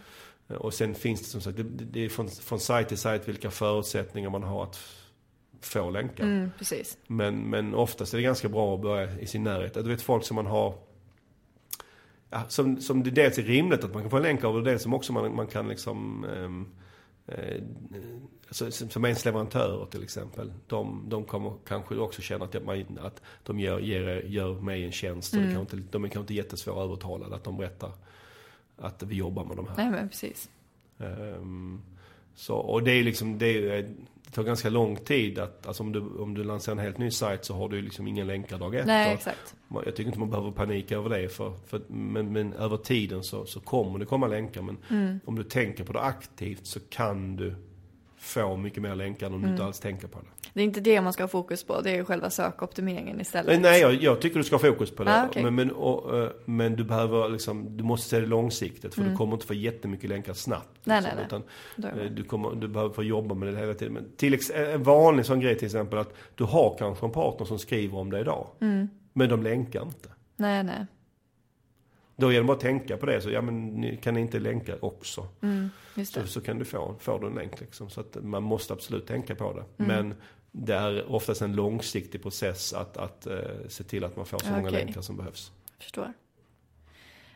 [0.58, 3.50] Och sen finns det som sagt, det, det är från, från sajt till sajt vilka
[3.50, 4.78] förutsättningar man har att
[5.60, 6.24] få länkar.
[6.24, 6.98] Mm, precis.
[7.06, 9.74] Men, men oftast är det ganska bra att börja i sin närhet.
[9.74, 10.74] Du vet folk som man har
[12.30, 14.64] ja, som, som det dels är rimligt att man kan få en länk av och
[14.64, 16.66] dels som också man, man kan liksom ehm,
[17.26, 17.62] eh,
[18.48, 20.52] alltså, som ens leverantörer till exempel.
[20.66, 24.92] De, de kommer kanske också känna att, man, att de gör, ger, gör mig en
[24.92, 25.34] tjänst.
[25.34, 27.92] Och det kan inte, de är kanske inte jättesvåra övertalade att de berättar
[28.76, 29.76] att vi jobbar med de här.
[29.76, 30.50] Nej, men precis.
[30.98, 31.82] Ehm,
[32.34, 33.94] så, och det är liksom, det, är,
[34.30, 37.10] det tar ganska lång tid att, alltså om du, om du lanserar en helt ny
[37.10, 38.86] sajt så har du liksom ingen länkar dag ett.
[38.86, 39.54] Nej, exakt.
[39.68, 43.46] Jag tycker inte man behöver panika över det för, för men, men över tiden så,
[43.46, 44.62] så kommer det komma länkar.
[44.62, 45.20] Men Mm.
[45.24, 47.54] om du tänker på det aktivt så kan du
[48.20, 49.54] få mycket mer länkar än om du Mm.
[49.54, 50.26] inte alls tänker på det.
[50.52, 53.60] Det är inte det man ska ha fokus på, det är ju själva sökoptimeringen istället.
[53.60, 55.14] Nej, jag, jag tycker du ska ha fokus på det.
[55.22, 55.42] Ah, okej.
[55.42, 58.94] men, men, och, eh, men du behöver liksom, du måste se det långsiktigt.
[58.94, 60.86] För du kommer inte få jättemycket länkar snabbt.
[60.86, 61.02] Mm.
[61.02, 61.42] Nej, liksom, nej,
[61.76, 61.90] nej.
[61.90, 62.10] Utan, Eh.
[62.12, 63.94] Du, kommer, du behöver få jobba med det hela tiden.
[63.94, 67.46] Men till ex- en vanlig sån grej till exempel att du har kanske en partner
[67.46, 68.46] som skriver om det idag.
[68.60, 68.88] Mm.
[69.12, 70.08] Men de länkar inte.
[70.36, 70.86] Nej, nej.
[72.20, 73.20] Då bara att tänka på det.
[73.20, 75.26] Så ja men kan ni inte länka också?
[75.42, 75.70] Mm,
[76.04, 77.90] Så, så kan du få, får du en länk liksom.
[77.90, 79.84] Så att man måste absolut tänka på det.
[79.84, 79.96] Mm.
[80.06, 80.14] Men
[80.52, 84.50] det är oftast en långsiktig process att, att eh, se till att man får så
[84.50, 84.84] många Okej.
[84.84, 85.52] länkar som behövs.
[85.78, 86.12] Förstår.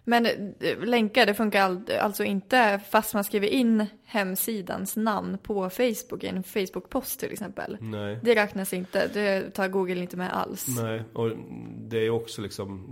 [0.05, 0.27] Men
[0.61, 6.25] eh, länkar, det funkar all, alltså inte fast man skriver in hemsidans namn på Facebook
[6.25, 7.77] i en Facebook-post till exempel.
[7.81, 8.19] Nej.
[8.23, 10.67] Det räknas inte, det tar Google inte med alls.
[10.83, 11.31] Nej, och
[11.79, 12.87] det är också liksom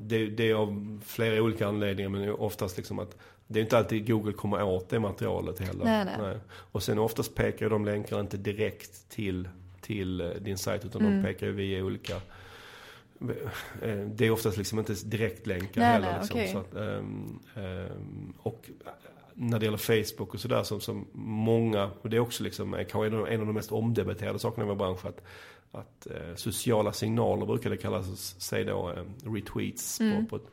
[0.00, 4.06] det, det är av flera olika anledningar men oftast liksom att det är inte alltid
[4.06, 5.84] Google kommer åt det materialet heller.
[5.84, 6.38] Nej, nej.
[6.50, 9.48] Och sen oftast pekar de länkarna inte direkt till,
[9.80, 11.22] till eh, din sajt utan Mm.
[11.22, 12.16] de pekar via olika
[13.82, 16.12] eh, det är oftast liksom inte direktlänkar Nej, heller.
[16.12, 18.70] nej, liksom, så att, ehm, ehm, och
[19.34, 22.86] när det gäller Facebook och sådär som, som många, och det är också liksom, eh,
[22.86, 25.20] kanske en av, en av de mest omdebatterade sakerna i vår bransch, att,
[25.74, 30.26] att eh, sociala signaler brukar det kallas, säg då eh, retweets Mm.
[30.26, 30.44] på, på,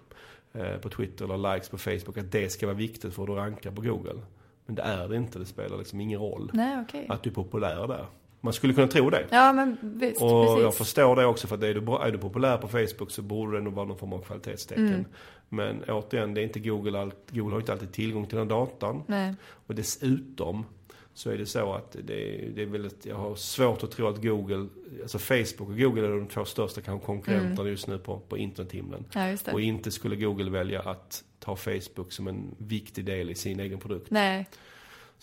[0.60, 3.34] eh, på Twitter eller likes på Facebook, att det ska vara viktigt för att du
[3.36, 4.22] rankar på Google.
[4.66, 7.06] Men det är det inte, det spelar liksom ingen roll Nej, okej.
[7.10, 8.06] att du är populär där.
[8.44, 9.26] Man skulle kunna tro det.
[9.30, 10.62] Ja, men visst, Och precis.
[10.64, 13.58] jag förstår det också för att är du, är du populär på Facebook så borde
[13.58, 14.88] det nog vara någon form av kvalitetstecken.
[14.88, 15.06] Mm.
[15.50, 19.04] Men återigen, det är inte Google, Google har inte alltid tillgång till den datan.
[19.08, 19.34] Nej.
[19.44, 20.66] Och dessutom
[21.14, 24.22] så är det så att det, det är väldigt, jag har svårt att tro att
[24.22, 24.68] Google,
[25.02, 29.06] alltså Facebook och Google är de två största kanske konkurrenterna just nu på, på internethimlen.
[29.14, 29.38] Ja.
[29.54, 33.80] Och inte skulle Google välja att ta Facebook som en viktig del i sin egen
[33.80, 34.12] produkt.
[34.12, 34.48] Nej,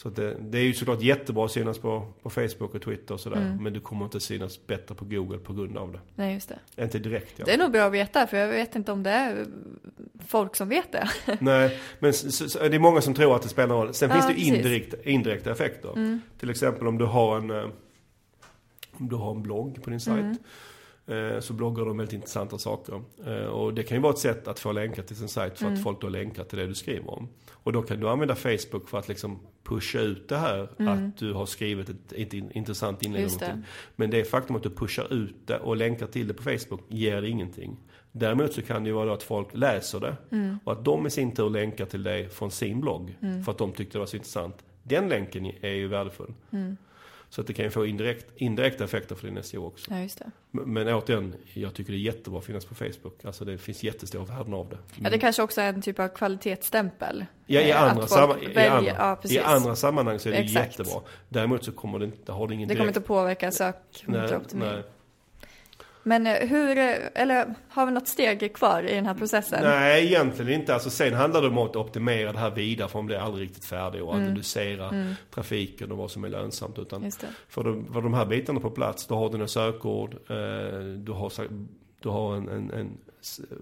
[0.02, 3.20] Så det, det är ju såklart jättebra att synas på, på Facebook och Twitter och
[3.20, 3.36] sådär.
[3.36, 3.62] Mm.
[3.62, 6.00] Men du kommer inte synas bättre på Google på grund av det.
[6.14, 6.82] nej just det.
[6.82, 7.44] Inte direkt ja.
[7.44, 9.46] Det är nog bra att veta, för jag vet inte om det är
[10.26, 11.08] folk som vet det.
[11.40, 13.94] Nej, men så, så, det är många som tror att det spelar roll.
[13.94, 14.48] Sen Ja, finns det ju.
[14.48, 14.56] Mm.
[14.56, 16.20] indirekt, indirekta effekter.
[16.38, 17.64] Till exempel om du har en, eh,
[18.92, 20.20] om du har en blogg på din sajt.
[20.20, 20.36] Mm.
[21.08, 23.02] Eh, Så bloggar om väldigt intressanta saker.
[23.26, 25.64] Eh, Och det kan ju vara ett sätt att få länkar till sin sajt för
[25.64, 25.76] Mm.
[25.78, 27.28] att folk då länkar till det du skriver om.
[27.50, 31.32] Och då kan du använda Facebook för att liksom pusha ut det här att du
[31.32, 33.22] har skrivit ett, ett in- intressant inlägg.
[33.24, 33.38] Mm.
[33.38, 33.62] Det.
[33.96, 37.22] Men det faktum att du pushar ut det och länkar till det på Facebook ger
[37.22, 37.76] ingenting.
[38.12, 40.58] Däremot så kan det ju vara då att folk läser det Mm.
[40.64, 43.72] och att de i sin tur länkar till dig från sin blogg för att de
[43.72, 44.64] tyckte det var så intressant.
[44.82, 46.34] Den länken är ju värdefull.
[47.30, 49.90] Så att det kan ju få indirekt, indirekta effekter för din SEO också.
[49.90, 50.30] Ja, just det.
[50.50, 53.24] Men, men återigen, jag tycker det är jättebra att finnas på Facebook.
[53.24, 54.78] Alltså det finns jättestora värden av det.
[55.02, 57.26] Ja, det kanske också är en typ av kvalitetsstämpel.
[57.46, 59.18] Ja, i, Eh, andra samma, i, andra, ja.
[59.24, 60.78] I andra sammanhang så är det Exakt.
[60.78, 61.00] jättebra.
[61.28, 64.82] Däremot så kommer det inte, har det ingen Det kommer inte påverka sökmotoroptimering.
[66.08, 69.62] Men eh, hur, eh, eller har vi något steg kvar i den här processen?
[69.62, 70.74] Nej, egentligen inte.
[70.74, 73.64] Alltså, sen handlar det om att optimera det här vidare för man blir aldrig riktigt
[73.64, 76.78] färdig och analysera trafiken och vad som är lönsamt.
[76.78, 77.34] Utan Mm.
[77.48, 81.12] För de, för de här bitarna på plats, då har du dina sökord, eh, du
[81.12, 81.32] har,
[82.02, 82.98] du har en, en, en,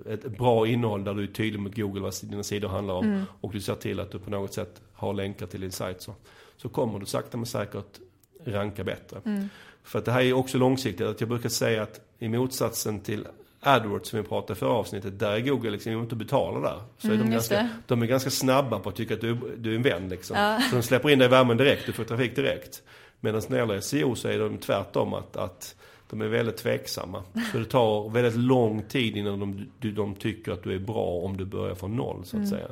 [0.07, 3.05] ett bra innehåll där du är tydlig mot Google vad dina sidor handlar om.
[3.05, 3.23] Mm.
[3.41, 6.03] Och du ser till att du på något sätt har länkar till din sajt.
[6.03, 6.15] Så,
[6.57, 8.01] så kommer du sakta men säkert
[8.45, 9.21] ranka bättre.
[9.25, 9.49] Mm.
[9.83, 11.07] För att det här är också långsiktigt.
[11.07, 13.27] Att jag brukar säga att i motsatsen till
[13.61, 16.61] AdWords som vi pratade i förra avsnittet, där är Google liksom, om du inte betalar
[16.61, 16.81] där.
[16.99, 19.37] Så är Mm, de, just ganska, de är ganska snabba på att tycka att du,
[19.57, 20.37] du är en vän liksom.
[20.37, 20.61] Ja.
[20.71, 22.83] Så de släpper in dig i värmen direkt, du får trafik direkt.
[23.21, 25.77] Medan när det gäller SEO så är de tvärtom att, att
[26.11, 27.23] de är väldigt tveksamma.
[27.53, 31.21] Så det tar väldigt lång tid innan de, de, de tycker att du är bra
[31.25, 32.69] om du börjar från noll så att säga.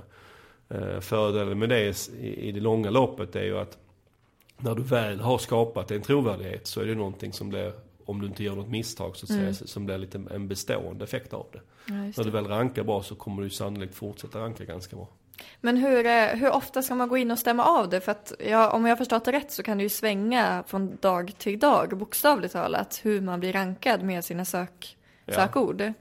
[0.69, 3.79] Eh, Fördelen med det i, i det långa loppet är ju att
[4.59, 7.73] när du väl har skapat en trovärdighet så är det någonting som blir,
[8.07, 11.33] om du inte gör något misstag så att säga, som blir lite en bestående effekt
[11.35, 11.61] av det.
[11.87, 15.09] Ja, När du väl rankar bra så kommer du sannolikt fortsätta ranka ganska bra.
[15.61, 18.01] Men hur, eh, hur ofta ska man gå in och stämma av det?
[18.01, 20.97] För att ja, om jag har förstått det rätt så kan det ju svänga från
[21.01, 25.35] dag till dag, bokstavligt talat, hur man blir rankad med sina sök, Ja.
[25.35, 25.93] sökord.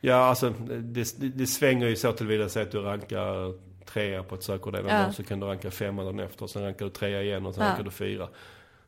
[0.00, 4.74] Ja, alltså det, det, svänger ju så tillvida att du rankar trea på ett sökord
[4.76, 4.98] ena Ja.
[4.98, 7.54] dagen så kan du ranka femma dagen efter och sen rankar du trea igen och
[7.54, 7.70] sen Ja.
[7.70, 8.28] rankar du fyra.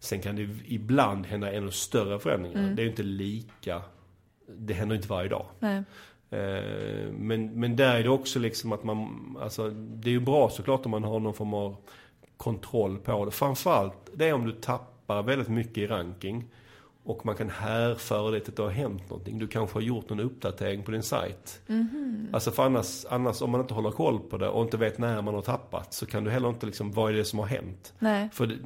[0.02, 2.58] Sen kan det ibland hända ännu större förändringar.
[2.58, 2.76] Mm.
[2.76, 3.82] Det är ju inte lika,
[4.46, 5.46] det händer inte varje dag.
[5.58, 5.82] Nej.
[6.30, 10.50] Eh, Men, men där är det också liksom att man, alltså det är ju bra
[10.50, 11.76] såklart om man har någon form av
[12.36, 13.30] kontroll på det.
[13.30, 16.44] Framförallt det är om du tappar väldigt mycket i ranking
[17.04, 19.38] och man kan härföra det till att det har hänt någonting.
[19.38, 21.60] Du kanske har gjort en uppdatering på din sajt.
[22.32, 25.22] Alltså för annars, annars om man inte håller koll på det och inte vet när
[25.22, 27.92] man har tappat så kan du heller inte liksom, vad är det som har hänt?
[27.98, 28.28] Nej.
[28.32, 28.56] För det,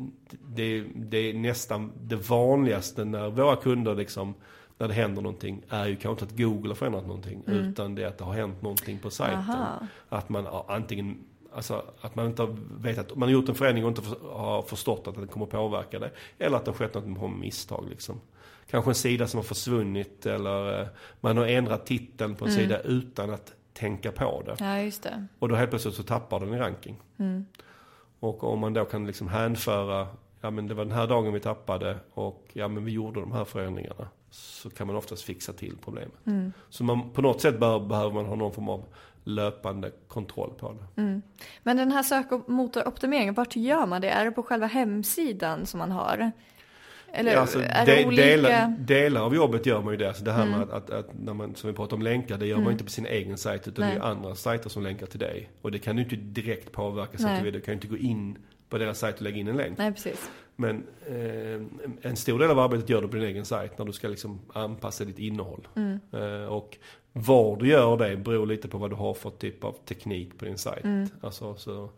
[0.55, 4.35] det, det är nästan det vanligaste när våra kunder liksom,
[4.79, 8.03] när det händer någonting, är ju kanske inte att Google har förändrat någonting, utan det
[8.03, 9.38] är att det har hänt någonting på sajten.
[9.38, 9.87] Aha.
[10.09, 11.25] Att man antingen,
[11.57, 15.09] alltså att man inte har vetat, man har gjort en förändring och inte har förstått
[15.09, 16.11] att den kommer påverka det.
[16.38, 18.21] Eller att det har skett något med misstag liksom.
[18.71, 20.88] Kanske en sida som har försvunnit eller eh,
[21.21, 24.57] man har ändrat titeln på en sida utan att tänka på det.
[24.59, 25.27] Ja, just det.
[25.38, 26.97] Och då helt plötsligt så tappar den i ranking.
[27.16, 27.47] Mm.
[28.21, 30.09] Och om man då kan liksom hänföra,
[30.40, 33.33] ja men det var den här dagen vi tappade och ja men vi gjorde de
[33.33, 34.09] här förändringarna.
[34.31, 36.27] Så kan man oftast fixa till problemet.
[36.27, 36.53] Mm.
[36.69, 38.85] Så man, på något sätt bör, behöver man ha någon form av
[39.26, 41.02] löpande kontroll på det.
[41.02, 41.22] Mm.
[41.62, 44.10] Men den här sökmotoroptimeringen, vart gör man det?
[44.10, 46.32] Är det på själva hemsidan som man har?
[47.12, 48.22] Eller alltså, är de- det olika?
[48.24, 48.42] Mm.
[48.42, 50.08] delar, delar av jobbet gör man ju det.
[50.08, 52.58] Alltså det här med att, att, när man, som vi pratar om länkar, det gör
[52.58, 53.94] man inte på sin egen sajt utan Nej.
[53.94, 55.50] det är andra sajter som länkar till dig.
[55.62, 57.96] Och det kan du inte direkt påverka så att du, du kan ju inte gå
[57.96, 59.78] in på deras sajt och lägga in en länk.
[59.78, 60.30] Nej, precis.
[60.56, 63.92] Men eh, en stor del av arbetet gör du på din egen sajt när du
[63.92, 65.68] ska liksom anpassa ditt innehåll.
[65.76, 66.00] Mm.
[66.12, 66.78] Eh, och
[67.18, 70.44] var du gör det beror lite på vad du har för typ av teknik på
[70.44, 70.85] din sajt.
[70.85, 71.09] Mm.
[71.20, 71.90] Alltså, så,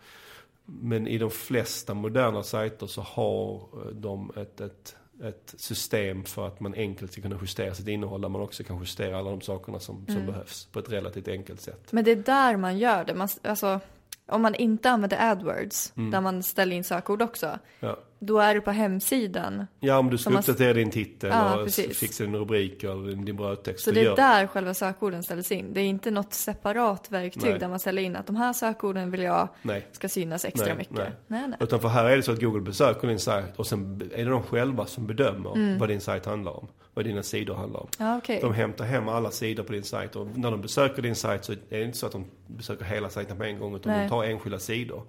[0.64, 6.46] men i de flesta moderna sajter så har eh, de ett, ett, ett system för
[6.46, 9.40] att man enkelt ska kunna justera sitt innehåll där man också kan justera alla de
[9.40, 10.14] sakerna som, Mm.
[10.14, 11.92] som behövs på ett relativt enkelt sätt.
[11.92, 13.14] Men det är där man gör det.
[13.14, 13.81] Man, alltså,
[14.26, 16.11] om man inte använder AdWords, Mm.
[16.11, 17.59] där man ställer in sökord också.
[17.81, 17.96] Ja.
[18.18, 19.66] Då är du på hemsidan.
[19.81, 21.98] Ja, om du ska uppdatera din titel Ja, och precis.
[21.98, 23.85] fixa din rubrik eller din, brödtext.
[23.85, 25.74] Så det är där själva sökorden ställs in.
[25.74, 27.59] Det är inte något separat verktyg Nej.
[27.59, 29.87] där man ställer in att de här sökorden vill jag Nej.
[29.92, 30.96] ska synas extra Nej, mycket.
[30.96, 31.11] nej.
[31.26, 31.48] nej.
[31.48, 31.59] nej.
[31.61, 34.31] Utan för här är det så att Google besöker din sajt och sen är det
[34.31, 35.78] de själva som bedömer Mm.
[35.78, 36.68] vad din sajt handlar om.
[36.94, 37.88] Vad dina sidor handlar om.
[37.98, 38.38] Ja, okej.
[38.42, 41.52] De hämtar hem alla sidor på din sajt och när de besöker din sajt så
[41.52, 44.24] är det inte så att de besöker hela sajten på en gång utan de tar
[44.24, 45.02] enskilda sidor.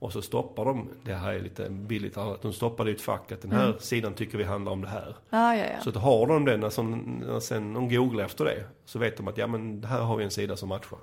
[0.00, 3.00] Och så stoppar de, det här är lite billigt, att de stoppar det i ett
[3.00, 3.78] fack att den här Mm.
[3.80, 5.16] sidan tycker vi handlar om det här.
[5.30, 5.80] Ja, ja, ja.
[5.80, 9.16] Så att har de den, när, som, när sen de googlar efter det, så vet
[9.16, 10.98] de att ja men här har vi en sida som matchar.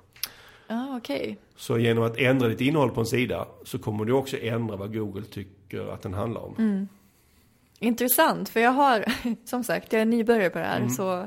[0.68, 1.38] Ja, okej.
[1.56, 4.94] Så genom att ändra ditt innehåll på en sida så kommer du också ändra vad
[4.94, 6.54] Google tycker att den handlar om.
[6.58, 6.88] Mm.
[7.78, 9.04] Intressant, för jag har,
[9.44, 10.90] som sagt, jag är nybörjare på det här, Mm.
[10.90, 11.20] så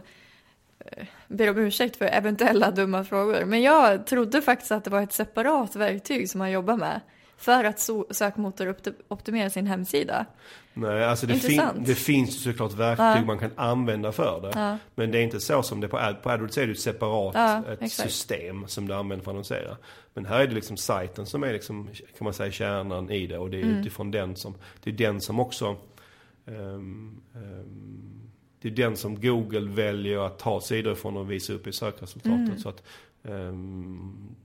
[0.79, 3.45] eh, ber om ursäkt för eventuella dumma frågor.
[3.45, 7.01] Men jag trodde faktiskt att det var ett separat verktyg som man jobbar med
[7.39, 10.25] för att so- sökmotoroptimera sin hemsida.
[10.73, 13.25] Nej, alltså det, fin- det finns ju såklart verktyg Ja.
[13.25, 14.51] man kan använda för det.
[14.59, 14.77] Ja.
[14.95, 16.13] Men det är inte så som det är på Ad.
[16.23, 18.09] På AdWords är det ett separat Ja, ett exakt.
[18.11, 19.77] system som du använder för att annonsera.
[20.13, 23.37] Men här är det liksom sajten som är liksom, kan man säga, kärnan i det.
[23.37, 23.77] Och det är Mm.
[23.79, 25.75] utifrån den som, det är den som också
[26.47, 28.29] ehm, ehm,
[28.61, 32.39] det är den som Google väljer att ta sidor ifrån och visa upp i sökresultatet.
[32.47, 32.59] Mm.
[32.59, 32.83] Så att
[33.23, 34.35] ehm,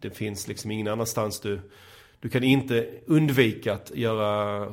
[0.00, 1.60] det finns liksom ingen annanstans du
[2.20, 4.64] du kan inte undvika att göra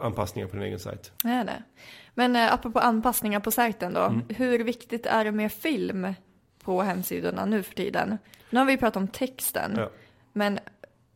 [0.00, 1.12] anpassningar på din egen sajt.
[1.24, 1.62] Nej, nej.
[2.14, 4.22] Men eh, apropå anpassningar på sajten då, Mm.
[4.28, 6.14] hur viktigt är det med film
[6.64, 8.18] på hemsidorna nu för tiden?
[8.50, 9.90] Nu har vi pratat om texten, Ja.
[10.32, 10.58] men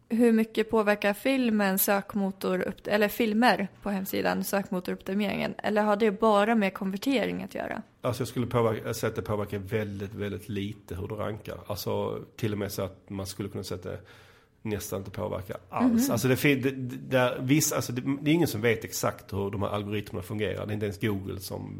[0.08, 5.54] hur mycket påverkar filmen sökmotor, eller filmer på hemsidan sökmotoroptimeringen?
[5.58, 7.82] Eller har det bara med konvertering att göra?
[8.00, 11.58] Alltså jag skulle påverka, säga att det påverkar väldigt, väldigt lite hur du rankar.
[11.66, 13.98] Alltså till och med så att man skulle kunna det
[14.68, 16.10] nästan inte påverkar alls.
[16.10, 19.32] Alltså det, fin- det, det, där, viss, alltså det, det är ingen som vet exakt
[19.32, 20.66] hur de här algoritmerna fungerar.
[20.66, 21.72] Det är inte ens Google som,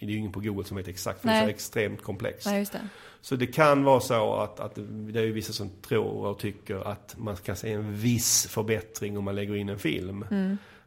[0.00, 1.20] det är ingen på Google som vet exakt.
[1.20, 1.50] För det är Nej.
[1.50, 2.46] extremt komplext.
[2.46, 2.88] Nej, det.
[3.20, 7.14] Så det kan vara så att, att det är vissa som tror och tycker att
[7.18, 10.24] man kan se en viss förbättring om man lägger in en film.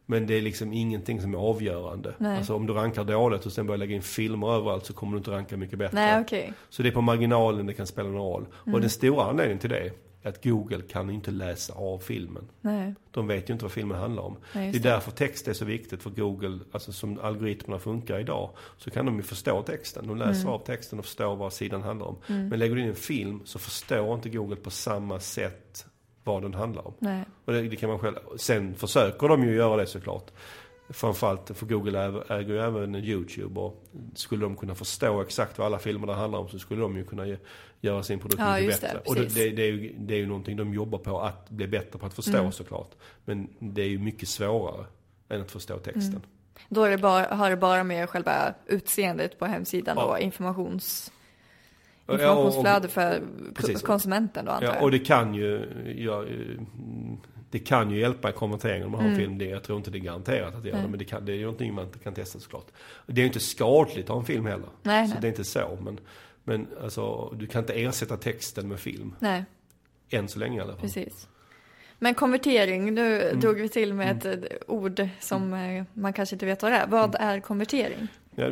[0.09, 2.09] Men det är liksom ingenting som är avgörande.
[2.09, 2.29] Mm.
[2.29, 2.37] Nej.
[2.37, 5.17] Alltså om du rankar dåligt och sen börjar lägga in filmer överallt så kommer du
[5.17, 5.95] inte ranka mycket bättre.
[5.95, 6.53] Nej, okej.
[6.69, 8.45] Så det är på marginalen det kan spela någon roll.
[8.63, 8.73] Mm.
[8.75, 9.91] Och den stora anledningen till det
[10.27, 12.47] att Google kan inte läsa av filmen.
[12.61, 14.37] Nej, De vet ju inte vad filmen handlar om.
[14.53, 14.89] Nej, det är det.
[14.89, 19.15] därför text är så viktigt för Google, alltså som algoritmerna funkar idag, så kan de
[19.15, 20.07] ju förstå texten.
[20.07, 20.53] De läser Mm.
[20.53, 22.15] av texten och förstår vad sidan handlar om.
[22.27, 25.85] Men lägger du in en film så förstår inte Google på samma sätt
[26.23, 26.93] vad den handlar om.
[26.99, 27.23] nej.
[27.45, 28.15] Och det, det kan man själv.
[28.37, 30.31] Sen försöker de ju göra det såklart.
[30.89, 33.83] Framförallt för Google äger, ju även YouTube och
[34.15, 37.03] skulle de kunna förstå exakt vad alla filmer det handlar om så skulle de ju
[37.05, 37.37] kunna ge,
[37.81, 38.99] göra sin produkt Ja, mycket just det, bättre.
[39.09, 41.99] och det, det, är ju, det är ju någonting de jobbar på att bli bättre
[41.99, 42.51] på att förstå Mm.
[42.51, 42.91] såklart.
[43.25, 44.85] Men det är ju mycket svårare
[45.29, 46.09] än att förstå texten.
[46.09, 46.21] Mm.
[46.69, 50.03] Då är det bara, har det bara med själva utseendet på hemsidan Ja.
[50.05, 51.11] och informations,
[52.05, 53.21] Ja, och- informationsflöde för
[53.55, 53.81] Precis.
[53.81, 54.83] konsumenten då antar Ja, jag.
[54.83, 55.65] och det kan ju,
[55.97, 56.61] ja, eh,
[57.59, 59.37] det kan ju hjälpa i konverteringen om man har en film.
[59.37, 60.91] Det, jag tror inte det är garanterat att det gör det, Mm.
[60.91, 62.67] Men det, kan, det är ju någonting man kan testa såklart.
[63.05, 64.69] Det är ju inte skadligt att ha en film heller.
[64.83, 65.21] Nej, så nej.
[65.21, 65.77] det är inte så.
[65.81, 65.99] Men,
[66.43, 69.15] men alltså, du kan inte ersätta texten med film.
[69.19, 69.43] Nej,
[70.09, 70.81] Än så länge i alla fall.
[70.81, 71.27] precis.
[71.99, 73.39] Men konvertering, nu Mm.
[73.39, 76.75] drog vi till med ett eh, ord som eh, man kanske inte vet vad det
[76.77, 76.87] är.
[76.87, 77.27] Vad Mm.
[77.29, 78.07] är konvertering?
[78.35, 78.49] Ja,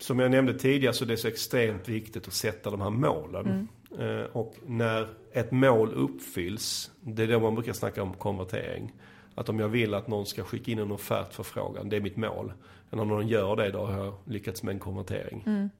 [0.00, 3.68] som jag nämnde tidigare så är det så extremt viktigt att sätta de här målen.
[3.98, 8.92] Eh, och när ett mål uppfylls, det är då man brukar snacka om konvertering.
[9.34, 12.52] Att om jag vill att någon ska skicka in en offertförfrågan, det är mitt mål.
[12.90, 15.70] Men om någon gör det, då har jag lyckats med en konvertering.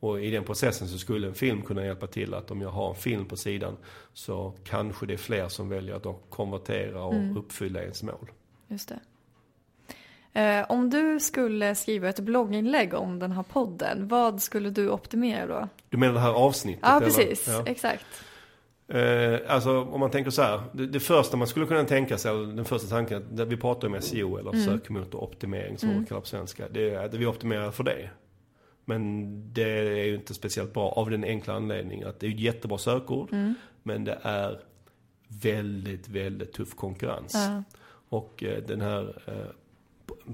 [0.00, 2.88] Och i den processen så skulle en film kunna hjälpa till att om jag har
[2.88, 3.76] en film på sidan
[4.12, 8.30] så kanske det är fler som väljer att konvertera och uppfylla ens mål.
[8.68, 9.00] Just det.
[10.36, 15.46] Eh, om du skulle skriva ett blogginlägg om den här podden, vad skulle du optimera
[15.46, 15.68] då?
[15.88, 16.82] Du menar det här avsnittet?
[16.82, 17.06] Ja, eller?
[17.06, 17.48] precis.
[17.48, 17.62] Ja.
[17.66, 18.04] Exakt.
[18.88, 20.60] Eh, alltså om man tänker så här.
[20.72, 24.00] Det, det första man skulle kunna tänka sig, den första tanken, där vi pratar om
[24.00, 26.68] SEO eller sökmotoroptimering som man kallar på svenska.
[26.68, 28.10] Det är att vi optimerar för det.
[28.84, 32.40] Men det är ju inte speciellt bra av den enkla anledningen att det är ett
[32.40, 33.28] jättebra sökord.
[33.82, 34.60] Men det är
[35.28, 37.32] väldigt, väldigt tuff konkurrens.
[37.34, 37.62] Ja.
[38.08, 39.50] Och eh, den här eh,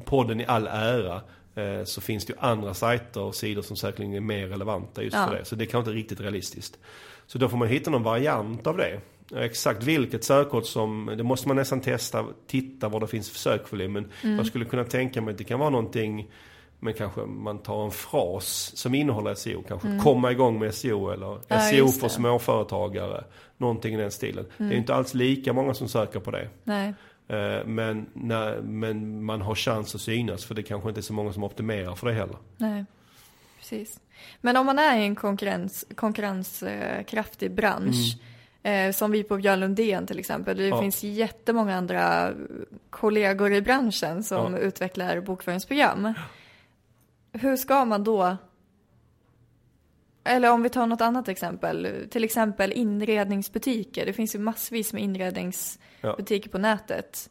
[0.04, 1.20] podden i all ära
[1.54, 5.16] eh, så finns det ju andra sajter och sidor som säkerligen är mer relevanta just
[5.16, 5.26] Ja.
[5.26, 5.44] för det.
[5.44, 6.78] Så det kan inte riktigt realistiskt.
[7.26, 9.00] Så då får man hitta någon variant av det.
[9.36, 13.92] Exakt vilket sökord som, det måste man nästan testa, titta vad det finns för sökvolym.
[13.92, 14.36] Men Mm.
[14.36, 16.30] jag skulle kunna tänka mig att det kan vara någonting
[16.80, 19.62] men kanske man tar en fras som innehåller SEO.
[19.68, 21.40] Kanske komma igång med SEO eller Mm.
[21.48, 23.24] Ja, SEO för småföretagare.
[23.56, 24.46] Någonting i den stilen.
[24.56, 26.48] Det är inte alls lika många som söker på det.
[26.64, 26.94] Nej.
[27.32, 31.12] Eh, Men, när, men man har chans att synas för det kanske inte är så
[31.12, 32.36] många som optimerar för det heller.
[32.56, 32.84] Nej,
[33.58, 34.00] precis.
[34.40, 38.16] Men om man är i en konkurrens, konkurrenskraftig bransch,
[38.62, 40.76] eh, som vi på Björn Lundén till exempel, det Mm.
[40.76, 40.82] Ja.
[40.82, 42.32] finns jättemånga andra
[42.90, 44.58] kollegor i branschen som Ja.
[44.58, 46.14] utvecklar bokföringsprogram.
[47.32, 48.36] Hur ska man då
[50.24, 54.06] eller om vi tar något annat exempel, till exempel inredningsbutiker.
[54.06, 57.30] Det finns ju massvis med inredningsbutiker på nätet.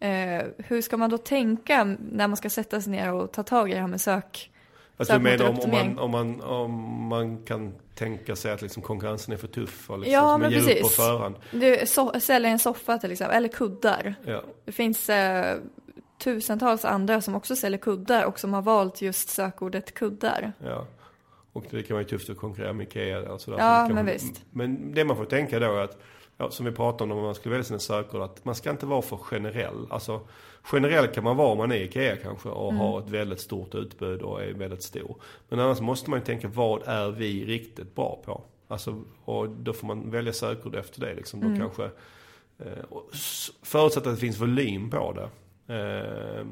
[0.00, 3.70] Eh, hur ska man då tänka när man ska sätta sig ner och ta tag
[3.70, 4.50] i det här med sök?
[4.96, 9.34] Alltså menar om, om, man, om, man, om man kan tänka sig att liksom konkurrensen
[9.34, 10.82] är för tuff och liksom, Ja, men precis.
[10.82, 11.36] på förhand.
[11.50, 14.14] Du så, säljer en soffa till exempel, eller kuddar.
[14.26, 14.42] Ja.
[14.64, 15.58] Det finns eh,
[16.18, 20.52] tusentals andra som också säljer kuddar och som har valt just sökordet kuddar.
[20.64, 20.86] Ja.
[21.54, 23.30] Och det kan vara tufft att konkurrera med Ikea.
[23.32, 23.50] Alltså.
[23.50, 24.42] Ja, Så det kan- men visst.
[24.50, 25.98] Men det man får tänka då är att,
[26.36, 28.86] ja, som vi pratade om när man skulle välja sina sökord, att man ska inte
[28.86, 29.86] vara för generell.
[29.90, 30.20] Alltså,
[30.62, 32.80] generell kan man vara om man är Ikea kanske och Mm.
[32.80, 35.16] har ett väldigt stort utbud och är väldigt stor.
[35.48, 38.42] Men annars måste man ju tänka, vad är vi riktigt bra på?
[38.68, 41.40] Alltså, och då får man välja sökord efter det liksom.
[41.40, 41.84] Då kanske,
[42.58, 42.84] eh,
[43.62, 45.28] förutsatt att det finns volym på det.
[45.74, 46.46] Eh,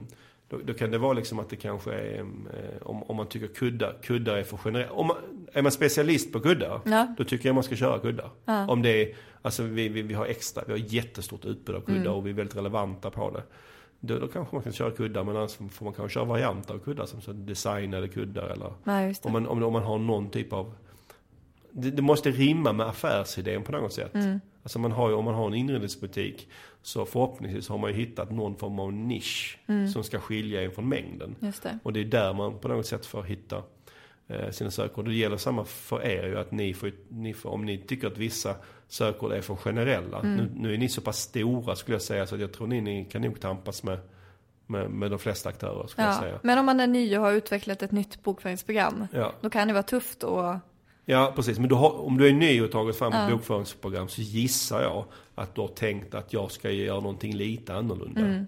[0.52, 3.46] då, då kan det vara liksom att det kanske är, eh, om, om man tycker
[3.46, 4.90] kuddar, kuddar är för generellt.
[4.92, 5.16] Om man,
[5.52, 7.14] är man specialist på kuddar, Ja.
[7.18, 8.30] då tycker jag man ska köra kuddar.
[8.44, 8.68] Ja.
[8.68, 12.00] Om det är, alltså vi, vi, vi har extra, vi har jättestort utbud av kuddar
[12.00, 12.12] Mm.
[12.12, 13.42] och vi är väldigt relevanta på det.
[14.00, 16.78] Då, då kanske man kan köra kuddar, men annars får man kanske köra varianter av
[16.78, 19.14] kuddar som så designade kuddar eller det.
[19.22, 20.74] om man, om, om man har någon typ av
[21.70, 24.14] det, det måste rimma med affärsidén på något sätt.
[24.14, 24.40] Mm.
[24.62, 26.48] Alltså man har ju, om man har en inredningsbutik
[26.82, 29.88] så förhoppningsvis har man ju hittat någon form av nisch Mm.
[29.88, 31.36] som ska skilja en från mängden.
[31.40, 31.78] Det.
[31.82, 33.62] Och det är där man på något sätt får hitta
[34.28, 35.04] eh, sina sökord.
[35.04, 38.18] Det gäller samma för er ju att ni får, ni får, om ni tycker att
[38.18, 38.54] vissa
[38.88, 40.18] sökord är för generella.
[40.20, 40.34] Mm.
[40.36, 43.04] Nu, nu är ni så pass stora skulle jag säga så jag tror ni, ni
[43.04, 43.98] kan nog tampas med,
[44.66, 46.20] med, med de flesta aktörer skulle jag Ja.
[46.20, 46.38] säga.
[46.42, 49.32] Men om man är ny och har utvecklat ett nytt bokföringsprogram, Ja.
[49.40, 50.58] då kan det vara tufft att
[51.04, 51.58] Ja, precis.
[51.58, 53.24] Men du har, om du är ny och tagit fram Ja.
[53.26, 57.74] ett bokföringsprogram så gissar jag att du har tänkt att jag ska göra någonting lite
[57.74, 58.46] annorlunda.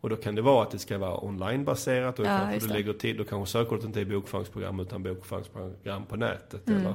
[0.00, 2.36] Och då kan det vara att det ska vara onlinebaserat och Mm.
[2.42, 6.68] Ja, kanske du lägger till, då kanske sökordet inte är bokföringsprogram utan bokföringsprogram på nätet.
[6.68, 6.80] Mm.
[6.80, 6.94] Eller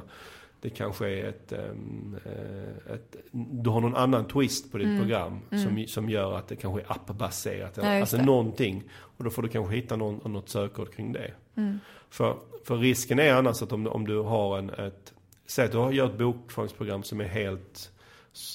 [0.60, 5.84] det kanske är ett, eh, ett, du har någon annan twist på ditt program som,
[5.88, 7.78] som gör att det kanske är appbaserat.
[7.78, 7.94] Eller, Mm.
[7.96, 8.24] Ja, alltså det.
[8.24, 8.82] någonting.
[8.92, 11.30] Och då får du kanske hitta någon, något sökord kring det.
[11.56, 11.78] Mm.
[12.10, 12.36] För,
[12.66, 15.12] för risken är annars att om, om du har en, ett,
[15.46, 17.90] säg att du har- gör ett bokföringsprogram som är helt,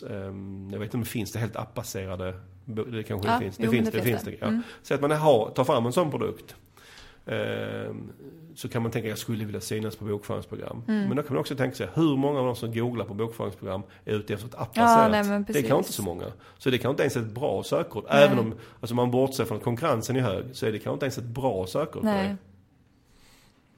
[0.10, 2.34] ehm, jag vet inte om det finns det helt appbaserade,
[2.66, 4.32] det kanske Ja, finns, det jo, finns det, det finns det.
[4.32, 4.38] det.
[4.42, 4.48] Ja.
[4.48, 4.62] Mm.
[4.84, 6.56] Säg att man har, tar fram en sån produkt.
[7.26, 8.12] ehm,
[8.56, 10.84] så kan man tänka jag skulle vilja synas på bokföringsprogram.
[10.88, 11.08] Mm.
[11.08, 13.82] Men då kan man också tänka sig hur många av de som googlar på bokföringsprogram
[14.06, 15.12] är ute efter ett appbaserat?
[15.12, 16.26] nej, men det kan inte så många.
[16.58, 18.06] Så det kan inte ens ett bra sökord.
[18.10, 21.06] Även om alltså man bortser från att konkurrensen är hög så är det kanske inte
[21.06, 22.04] ens ett bra sökord.
[22.04, 22.36] Nej.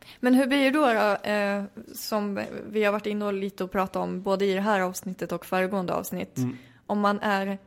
[0.04, 0.18] Det.
[0.20, 1.64] Men hur blir det då, då eh,
[1.96, 2.40] som
[2.70, 5.46] vi har varit inne och lite och pratat om både i det här avsnittet och
[5.46, 6.38] föregående avsnitt.
[6.38, 6.58] Mm.
[6.88, 7.58] Om man är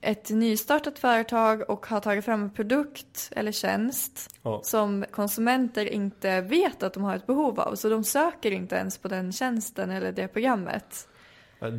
[0.00, 4.60] ett nystartat företag och har tagit fram en produkt eller tjänst Ja.
[4.64, 7.74] som konsumenter inte vet att de har ett behov av.
[7.74, 11.08] Så de söker inte ens på den tjänsten eller det programmet.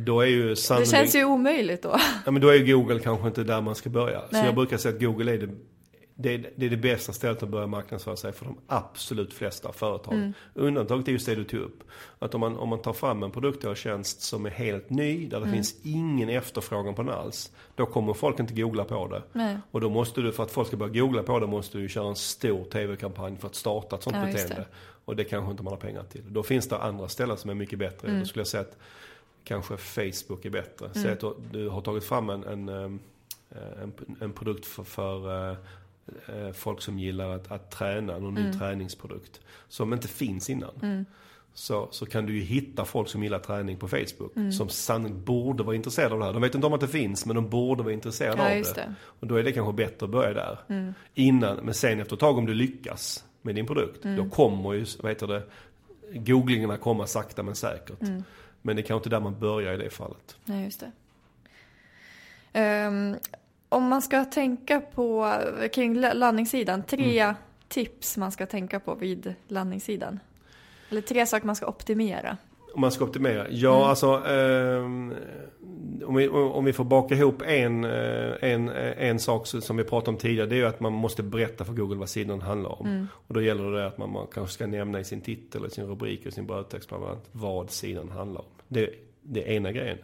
[0.06, 0.90] Då är ju Det sannolikt...
[0.90, 1.96] känns ju omöjligt då.
[2.24, 4.20] Ja, men då är ju Google kanske inte där man ska börja.
[4.20, 4.44] Så Nej.
[4.46, 5.48] jag brukar säga att Google är det,
[6.16, 9.72] det, är, det är det bästa stället att börja marknadsföra sig för de absolut flesta
[9.72, 10.14] företag.
[10.14, 10.32] Mm.
[10.54, 11.82] Undantaget är just det du tog upp.
[12.18, 15.26] Att om man, om man tar fram en produkt eller tjänst som är helt ny,
[15.28, 15.52] där det Mm.
[15.54, 17.52] finns ingen efterfrågan på den alls.
[17.74, 19.22] Då kommer folk inte googla på det.
[19.32, 19.58] Nej.
[19.70, 22.08] Och då måste du, för att folk ska börja googla på det, måste du köra
[22.08, 24.54] en stor tv-kampanj för att starta ett sånt Ja, beteende.
[24.54, 24.66] det.
[25.04, 26.22] Och det kanske inte man har pengar till.
[26.28, 28.08] Då finns det andra ställen som är mycket bättre.
[28.08, 28.20] Mm.
[28.20, 28.76] Då skulle jag säga att
[29.44, 30.90] kanske Facebook är bättre.
[30.92, 31.14] Säg Mm.
[31.22, 32.98] att du, har tagit fram en, en, ehm,
[33.82, 35.56] en, en produkt för, för eh, eh,
[36.54, 38.50] folk som gillar att, att träna, någon Mm.
[38.50, 39.40] ny träningsprodukt.
[39.68, 41.06] Som inte finns innan.
[41.56, 44.36] Så, så kan du ju hitta folk som gillar träning på Facebook.
[44.36, 44.52] Mm.
[44.52, 46.32] Som sannolikt borde vara intresserade av det här.
[46.32, 48.74] De vet inte om att det finns, men de borde vara intresserade Ja, av det.
[48.74, 48.94] det.
[49.04, 50.58] Och då är det kanske bättre att börja där.
[51.14, 54.02] Innan, men sen efter ett tag om du lyckas med din produkt.
[54.02, 55.42] Då kommer ju, vad heter det,
[56.12, 58.00] googlingarna komma sakta men säkert.
[58.62, 60.36] Men det är kanske inte där man börjar i det fallet.
[60.44, 60.90] Nej, just det.
[62.52, 63.16] Ehm,
[63.74, 65.32] om man ska tänka på,
[65.72, 67.34] kring la- landningssidan, tre Mm.
[67.68, 70.20] tips man ska tänka på vid landningssidan.
[70.90, 72.36] Eller tre saker man ska optimera.
[72.74, 73.46] Om man ska optimera?
[73.50, 75.14] Ja, alltså ehm,
[76.04, 79.84] om, vi, om vi får baka ihop en, eh, en, eh, en sak som vi
[79.84, 80.46] pratade om tidigare.
[80.48, 83.06] Det är ju att man måste berätta för Google vad sidan handlar om.
[83.26, 85.86] Och då gäller det att man, man kanske ska nämna i sin titel, i sin
[85.86, 88.46] rubrik och sin brödtext bland annat vad sidan handlar om.
[88.68, 88.90] Det,
[89.22, 89.98] det är ena grejen.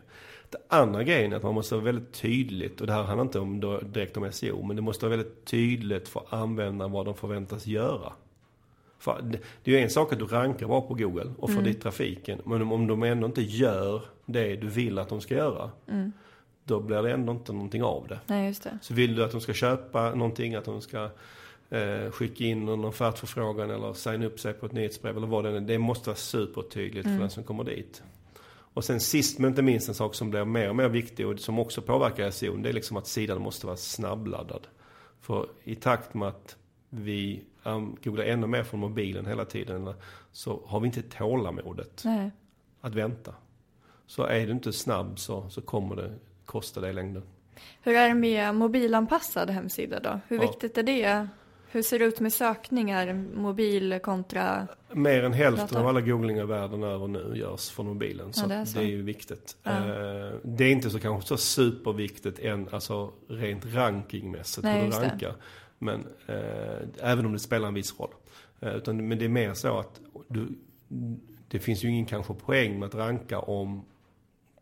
[0.50, 3.38] Det andra grejen är att man måste vara väldigt tydligt, och det här handlar inte
[3.38, 7.14] om, då, direkt om SEO, men det måste vara väldigt tydligt för användaren vad de
[7.14, 8.12] förväntas göra.
[8.98, 9.22] För
[9.64, 11.64] det, är ju en sak att du rankar bra på Google och får Mm.
[11.72, 12.38] dit trafiken.
[12.44, 15.70] Men om, om de ändå inte gör det du vill att de ska göra.
[15.88, 16.12] Mm.
[16.64, 18.18] Då blir det ändå inte någonting av det.
[18.26, 18.78] Nej, just det.
[18.82, 21.08] Så vill du att de ska köpa någonting, att de ska
[21.70, 25.50] eh, skicka in någon offertförfrågan eller signa upp sig på ett nyhetsbrev eller vad det
[25.50, 25.60] är.
[25.60, 27.16] Det måste vara supertydligt Mm.
[27.18, 28.02] för den som kommer dit.
[28.74, 31.38] Och sen sist men inte minst en sak som blir mer och mer viktig och
[31.38, 32.56] som också påverkar SEO.
[32.56, 34.66] Det är liksom att sidan måste vara snabbladdad.
[35.20, 36.56] För i takt med att
[36.90, 37.44] vi
[38.02, 39.94] googlar ännu mer från mobilen hela tiden
[40.32, 42.30] så har vi inte tålamodet Nej.
[42.80, 43.34] att vänta.
[44.06, 46.14] Så är du inte snabb så, så kommer det
[46.44, 47.22] kosta dig i längden.
[47.82, 50.20] Hur är det med mobilanpassad hemsida då?
[50.28, 50.42] Hur Ja.
[50.42, 51.28] viktigt är det?
[51.72, 54.66] Hur ser det ut med sökningar, mobil kontra...
[54.92, 55.80] Mer än hälften Dator.
[55.80, 58.32] av alla googlingar världen över nu görs från mobilen.
[58.32, 58.78] Så, Ja, det är det, så.
[58.78, 59.56] är ju viktigt.
[59.62, 59.70] Ja.
[59.70, 64.98] Eh, det är inte så kanske så superviktigt än, alltså rent rankingmässigt Nej, hur du
[64.98, 65.08] det.
[65.08, 65.34] rankar.
[65.78, 68.10] Men eh, även om det spelar en viss roll.
[68.60, 70.48] Eh, utan, men det är mer så att du,
[71.48, 73.84] det finns ju ingen kanske poäng med att ranka om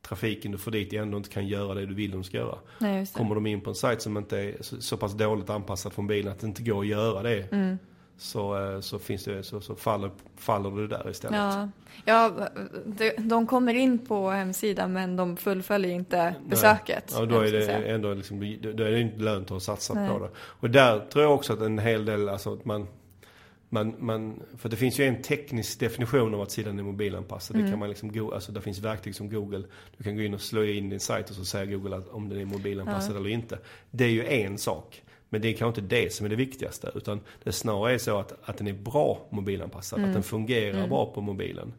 [0.09, 2.59] trafiken du får dit ändå inte kan göra det du vill de ska göra.
[2.79, 3.07] Nej.
[3.07, 6.07] Kommer de in på en sajt som inte är så, så pass dåligt anpassad från
[6.07, 7.53] bilen att det inte går att göra det.
[7.53, 7.79] Mm.
[8.19, 11.37] Så, eh, så, finns det, så, så faller, faller du där istället.
[11.37, 11.69] Ja,
[12.05, 12.49] ja
[12.87, 17.15] de, de kommer in på hemsidan men de fullföljer inte besöket.
[17.17, 20.09] Ja, då är det ändå liksom, då är det inte lönt att satsa Nej.
[20.09, 20.31] på det.
[20.39, 22.87] Och där tror jag också att en hel del, alltså att man,
[23.69, 27.57] man, man, för det finns ju en teknisk definition av att sidan är mobilanpassad.
[27.57, 27.67] Mm.
[27.67, 29.63] Det kan man liksom, alltså det finns verktyg som Google,
[29.97, 32.29] du kan gå in och slå in din sajt och så säger Google att om
[32.29, 33.59] den är mobilanpassad eller inte.
[33.91, 35.03] Det är ju en sak.
[35.29, 36.93] Men det är kanske inte det som är det viktigaste.
[36.95, 39.99] Utan det snarare är så att, att den är bra mobilanpassad.
[39.99, 40.11] Mm.
[40.11, 41.73] Att den fungerar bra på mobilen.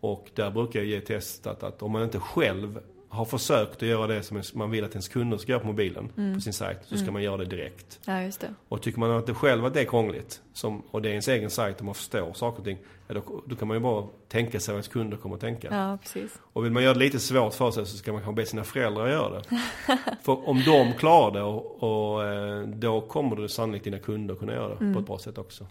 [0.00, 2.80] Och där brukar jag ge testat att om man inte själv
[3.16, 6.34] har försökt att göra det som man vill att ens kunder ska göra på mobilen,
[6.34, 8.00] på sin sajt, så ska man göra det direkt.
[8.04, 8.54] Ja, just det.
[8.68, 11.28] Och tycker man att det själv att det är krångligt, som, och det är ens
[11.28, 14.06] egen sajt och man förstår saker och ting, ja, då, då kan man ju bara
[14.28, 15.68] tänka sig vad ens kunder kommer att tänka.
[15.70, 16.40] Ja, precis.
[16.52, 18.64] Och vill man göra det lite svårt för sig så ska man kanske be sina
[18.64, 19.42] föräldrar göra det.
[20.22, 24.52] för om de klarar det, och, och, eh, då kommer du sannolikt dina kunder kunna
[24.52, 25.66] göra det på ett bra sätt också.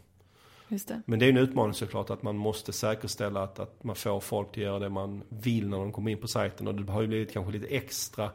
[0.68, 1.02] Just det.
[1.06, 4.48] Men det är en utmaning såklart att man måste säkerställa att, att man får folk
[4.50, 6.68] att göra det man vill när de kommer in på sajten.
[6.68, 8.30] Och det har ju blivit kanske lite extra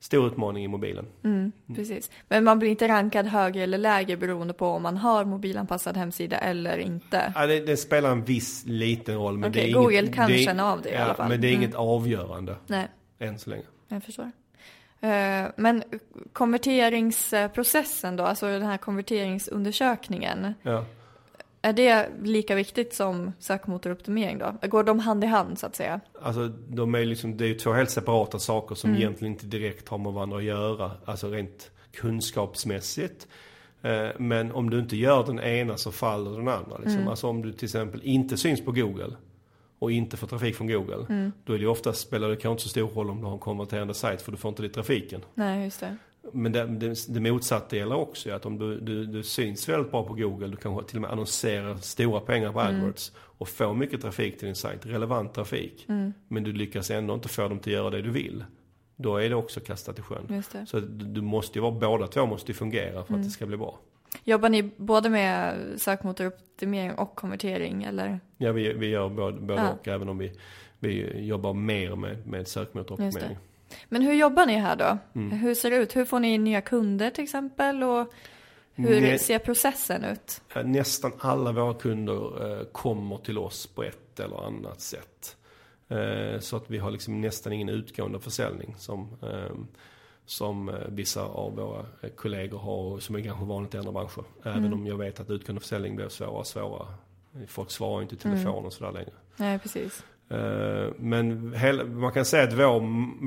[0.00, 1.06] stor utmaning i mobilen.
[1.24, 2.10] Mm, precis.
[2.28, 6.38] Men man blir inte rankad högre eller lägre beroende på om man har mobilanpassad hemsida
[6.38, 7.32] eller inte.
[7.34, 9.38] Ja, det, det spelar en viss liten roll.
[9.38, 11.28] Men Okej, det är Google inget, kan det känna av det i ja, alla fall.
[11.28, 11.62] Men det är Mm.
[11.62, 13.62] inget avgörande Nej, än så länge.
[13.88, 14.30] jag förstår.
[15.00, 15.82] Eh, Men
[16.32, 20.54] konverteringsprocessen då, alltså den här konverteringsundersökningen.
[20.62, 20.84] Ja.
[21.62, 24.68] Är det lika viktigt som sökmotoroptimering då?
[24.68, 26.00] Går de hand i hand så att säga?
[26.22, 29.02] Alltså, de är liksom, det är ju två helt separata saker som Mm.
[29.02, 30.90] egentligen inte direkt har med varandra att göra.
[31.04, 33.28] Alltså rent kunskapsmässigt.
[33.82, 36.78] Eh, Men om du inte gör den ena så faller den andra.
[36.78, 36.96] Liksom.
[36.96, 37.08] Mm.
[37.08, 39.12] Alltså om du till exempel inte syns på Google
[39.78, 41.06] och inte får trafik från Google.
[41.08, 41.32] Mm.
[41.44, 43.32] Då är det ju ofta, spelar det kanske inte så stor roll om du har
[43.32, 45.20] en konverterande sajt för du får inte dit trafiken.
[45.34, 45.96] Nej, just det.
[46.32, 48.32] Men det, det, det motsatta gäller också.
[48.32, 51.10] Att om du, du, du syns väldigt bra på Google, du kanske till och med
[51.10, 55.86] annonserar stora pengar på AdWords och får mycket trafik till din sajt, relevant trafik.
[56.28, 58.44] Men du lyckas ändå inte få dem till att göra det du vill.
[58.96, 60.42] Då är det också kastat i sjön.
[60.66, 63.46] Så du, du måste ju vara, båda två måste ju fungera för att det ska
[63.46, 63.78] bli bra.
[64.24, 68.20] Jobbar ni både med sökmotoroptimering och konvertering eller?
[68.36, 69.70] Ja, vi, vi gör både, både Ja.
[69.72, 70.32] och, även om vi,
[70.78, 73.36] vi jobbar mer med, med sökmotoroptimering.
[73.88, 74.98] Men hur jobbar ni här då?
[75.14, 75.38] Mm.
[75.38, 75.96] Hur ser det ut?
[75.96, 77.82] Hur får ni in nya kunder till exempel?
[77.82, 78.12] Och
[78.74, 79.18] hur Nej.
[79.18, 80.40] ser processen ut?
[80.54, 85.36] Eh, Nästan alla våra kunder eh, kommer till oss på ett eller annat sätt.
[85.88, 89.56] Eh, så att vi har liksom nästan ingen utgående försäljning som, eh,
[90.26, 91.84] som vissa av våra
[92.16, 94.24] kollegor har som är kanske vanligt i andra branscher.
[94.44, 96.86] Även om jag vet att utgående försäljning blir svårare och svårare.
[97.46, 99.10] Folk svarar inte i telefon och sådär längre.
[99.36, 100.04] Nej, precis.
[100.30, 101.54] Eh, Men
[102.00, 102.80] man kan säga att vår,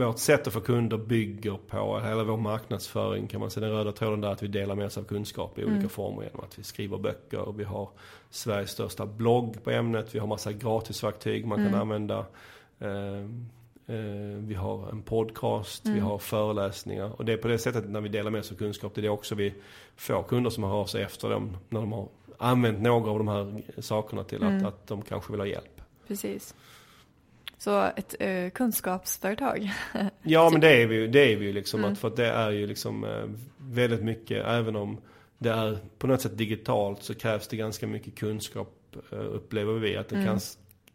[0.05, 3.91] vårt sätt att få kunder bygger på, hela vår marknadsföring kan man säga, den röda
[3.91, 6.63] tråden där att vi delar med oss av kunskap i olika former genom att vi
[6.63, 7.89] skriver böcker, vi har
[8.29, 12.25] Sveriges största blogg på ämnet, vi har massa gratisverktyg man kan använda.
[12.79, 13.17] Eh,
[13.95, 18.01] eh, Vi har en podcast, vi har föreläsningar och det är på det sättet när
[18.01, 19.53] vi delar med oss av kunskap, det är det också vi
[19.95, 23.27] får kunder som hör av sig efter dem när de har använt några av de
[23.27, 25.81] här sakerna till att, att de kanske vill ha hjälp.
[26.07, 26.55] Precis.
[27.63, 29.71] Så ett eh, kunskapsföretag.
[30.23, 31.79] Ja men det är vi ju, det är vi ju liksom.
[31.79, 31.91] Mm.
[31.91, 33.25] Att, för att det är ju liksom eh,
[33.57, 34.97] väldigt mycket, även om
[35.37, 39.97] det är på något sätt digitalt så krävs det ganska mycket kunskap eh, upplever vi.
[39.97, 40.27] Att det Mm.
[40.27, 40.39] kan,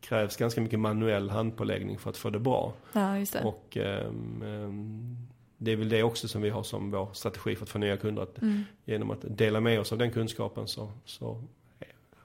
[0.00, 2.72] krävs ganska mycket manuell handpåläggning för att få det bra.
[2.92, 3.44] Ja, just det.
[3.44, 5.16] Och ehm,
[5.58, 7.96] det är väl det också som vi har som vår strategi för att få nya
[7.96, 8.22] kunder.
[8.22, 8.64] Att Mm.
[8.84, 11.42] Genom att dela med oss av den kunskapen så, så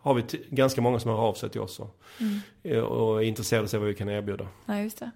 [0.04, 2.40] har vi ganska många som hör av sig till oss och, Mm.
[2.64, 4.48] eh, och är intresserade av vad vi kan erbjuda.
[4.66, 5.12] Ja, just det.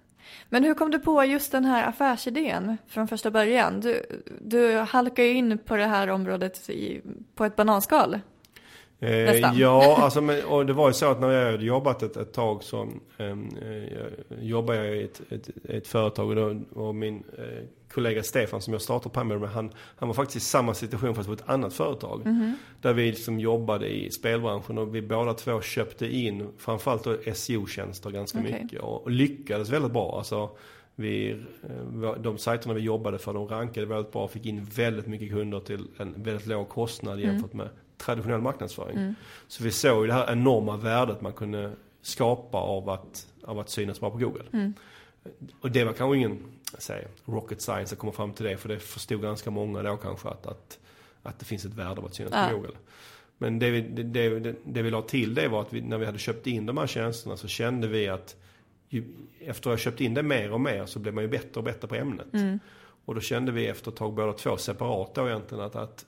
[0.48, 3.80] Men hur kom du på just den här affärsidén från första början?
[3.80, 4.02] Du,
[4.40, 7.00] du halkar ju in på det här området i,
[7.34, 8.20] på ett bananskal.
[9.00, 9.58] Eh, Nästan.
[9.58, 12.32] ja, alltså, men, och det var ju så att när jag hade jobbat ett, ett
[12.32, 12.88] tag så
[13.18, 18.22] ehm, eh, jobbade jag i ett, ett, ett företag och, då, och min eh, kollega
[18.22, 21.32] Stefan som jag startade Pineberry med, han, han var faktiskt i samma situation fast på
[21.32, 22.26] ett annat företag.
[22.26, 22.56] Mhm.
[22.80, 28.10] Där vi liksom jobbade i spelbranschen och vi båda två köpte in framförallt då SEO-tjänster
[28.10, 28.60] ganska Okej.
[28.62, 30.18] mycket och, och lyckades väldigt bra.
[30.18, 30.50] Alltså,
[30.94, 31.30] vi,
[31.62, 35.30] eh, de sajterna vi jobbade för de rankade väldigt bra och fick in väldigt mycket
[35.30, 37.68] kunder till en väldigt låg kostnad jämfört med
[37.98, 38.96] traditionell marknadsföring.
[38.96, 39.14] Mm.
[39.48, 41.72] Så vi såg ju det här enorma värdet man kunde
[42.02, 44.44] skapa av att, av att synas bra på Google.
[44.52, 44.74] Mm.
[45.60, 46.38] Och det var kanske ingen
[46.78, 48.56] säg, rocket science att komma fram till det.
[48.56, 50.78] För det förstod ganska många då kanske att, att,
[51.22, 52.48] att det finns ett värde av att synas Ja.
[52.50, 52.74] på Google.
[53.38, 55.98] Men det vi, det, det, det, det vi la till det var att vi, när
[55.98, 58.36] vi hade köpt in de här tjänsterna så kände vi att
[58.88, 59.04] ju,
[59.40, 61.64] efter att ha köpt in det mer och mer så blev man ju bättre och
[61.64, 62.34] bättre på ämnet.
[62.34, 62.58] Mm.
[63.04, 66.06] Och då kände vi efter ett tag båda två separat då egentligen att, att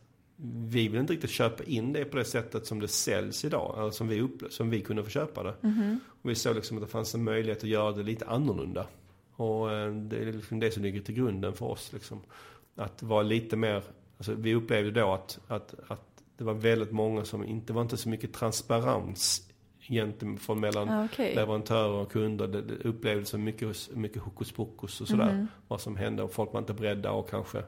[0.68, 3.74] vi vill inte riktigt köpa in det på det sättet som det säljs idag.
[3.78, 5.54] Eller som vi, upple- som vi kunde få köpa det.
[5.60, 6.00] Mhm.
[6.22, 8.86] Och vi såg liksom att det fanns en möjlighet att göra det lite annorlunda.
[9.36, 11.92] Och eh, det är liksom det som ligger till grunden för oss.
[11.92, 12.20] Liksom.
[12.76, 13.82] Att vara lite mer,
[14.18, 17.96] alltså vi upplevde då att, att, att det var väldigt många som inte, var inte
[17.96, 19.46] så mycket transparens
[19.88, 21.34] gentemot från mellan Ja, okej.
[21.34, 22.46] leverantörer och kunder.
[22.48, 25.32] Det, det upplevdes som mycket, mycket hokus pokus och sådär.
[25.34, 25.46] Mhm.
[25.68, 27.62] Vad som hände och folk var inte beredda och kanske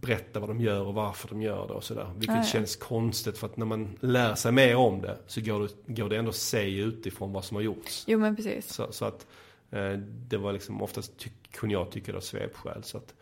[0.00, 2.10] berätta vad de gör och varför de gör det och sådär.
[2.16, 2.46] Vilket Ja, ja.
[2.46, 6.08] känns konstigt för att när man lär sig mer om det så går det, går
[6.08, 8.04] det ändå att se utifrån vad som har gjorts.
[8.06, 8.72] Jo, men precis.
[8.74, 9.26] Så, så att
[9.70, 9.92] eh,
[10.28, 12.82] det var liksom oftast ty, kunde jag tycka det var svepskäl.
[12.84, 13.14] Så att,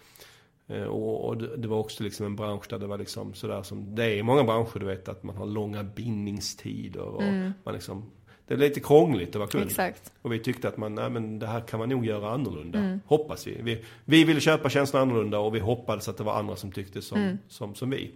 [0.67, 3.63] eh, och och det, det var också liksom en bransch där det var liksom sådär
[3.63, 7.53] som det är i många branscher du vet att man har långa bindningstider och Mm.
[7.65, 8.11] man liksom
[8.47, 9.65] det är lite krångligt att vara kund.
[9.67, 10.13] Exakt.
[10.23, 12.79] Och vi tyckte att man, nej men det här kan man nog göra annorlunda.
[12.79, 13.01] Mm.
[13.07, 13.59] Hoppas vi.
[13.63, 13.85] vi.
[14.05, 17.19] Vi ville köpa tjänsterna annorlunda och vi hoppades att det var andra som tyckte som,
[17.19, 17.39] Mm.
[17.49, 18.11] som, som vi.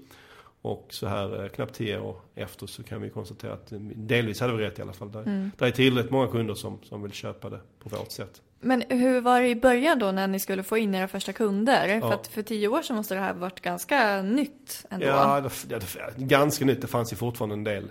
[0.62, 4.40] Och så här eh, knappt tio år efter så kan vi konstatera att eh, delvis
[4.40, 5.12] hade vi rätt i alla fall.
[5.12, 5.50] Där, Mm.
[5.58, 8.42] där är tillräckligt många kunder som, som vill köpa det på vårt sätt.
[8.62, 12.00] Men hur var det i början då när ni skulle få in era första kunder?
[12.00, 12.14] För Ja.
[12.14, 15.06] att för tio år sedan måste det här varit ganska nytt ändå.
[15.06, 16.80] Ja, det, det, ganska nytt.
[16.80, 17.84] Det fanns ju fortfarande en del.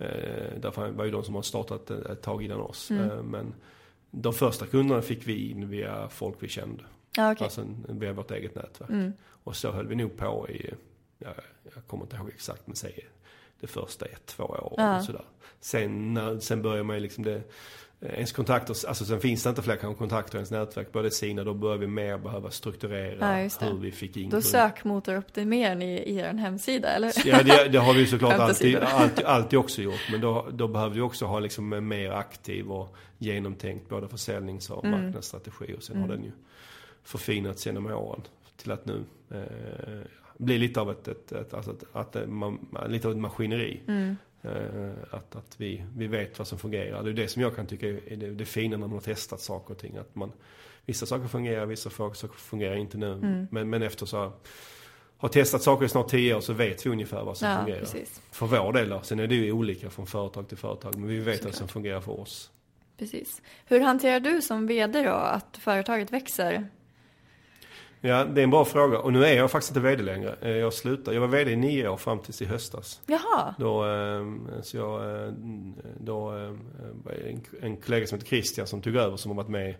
[0.00, 2.90] Eh, därför var ju de som har startat ett, ett tag innan oss.
[2.90, 3.10] Mm.
[3.10, 3.54] Eh, men
[4.10, 6.84] de första kunderna fick vi in via folk vi kände.
[7.16, 7.44] Ja, okej.
[7.44, 8.90] Alltså via vårt eget nätverk.
[8.90, 9.12] Mm.
[9.44, 10.74] Och så höll vi nog på i,
[11.18, 11.28] ja,
[11.74, 13.08] jag kommer inte ihåg exakt, men säg
[13.60, 14.74] det första ett, två år.
[14.76, 14.98] Ja.
[14.98, 15.24] Och sådär.
[15.60, 17.42] Sen, när, sen börjar man ju liksom det, eh,
[18.02, 20.92] ens kontakter, alltså sen finns det inte fler kontakter i ens nätverk.
[20.92, 24.40] Börjar det sina, då börjar vi mer behöva strukturera Ja, hur vi fick in Då
[24.42, 27.12] sökmotoroptimerar ni i er hemsida, eller?
[27.24, 30.08] Ja, det, det har vi ju såklart alltid, alltid, alltid också gjort.
[30.10, 34.70] Men då, då behöver vi också ha liksom en mer aktiv och genomtänkt både försäljnings
[34.70, 35.04] och Mm.
[35.04, 35.74] marknadsstrategi.
[35.78, 36.08] Och sen Mm.
[36.08, 36.32] har den ju
[37.04, 38.22] förfinats genom åren
[38.56, 40.06] till att nu eh,
[40.38, 43.80] bli lite av ett, ett, ett, alltså ett, att det- man, lite av ett maskineri.
[43.88, 44.16] Mm.
[44.42, 47.02] Eh, att att vi, vi vet vad som fungerar.
[47.02, 49.40] Det är det som jag kan tycka är det, det fina när man har testat
[49.40, 49.96] saker och ting.
[49.96, 50.32] Att man,
[50.86, 53.12] vissa saker fungerar, vissa saker fungerar inte nu.
[53.12, 53.46] Mm.
[53.50, 54.32] Men, men efter så
[55.16, 57.80] har testat saker i snart tio år så vet vi ungefär vad som Ja, fungerar.
[57.80, 58.20] precis.
[58.30, 59.00] För vår del då.
[59.02, 60.94] Sen är det ju olika från företag till företag.
[60.96, 61.44] Men vi vet Såklart.
[61.52, 62.50] vad som fungerar för oss.
[62.98, 63.42] precis.
[63.66, 66.68] Hur hanterar du som vd då att företaget växer?
[68.02, 68.98] Ja, det är en bra fråga.
[68.98, 70.34] Och nu är jag faktiskt inte VD längre.
[70.40, 71.14] Eh, Jag slutade.
[71.16, 73.00] Jag var VD i nio år fram tills i höstas.
[73.06, 74.24] Jaha, Då, eh,
[74.62, 75.32] så jag, eh,
[76.00, 79.74] då, en, en kollega som heter Christian som tog över som har varit med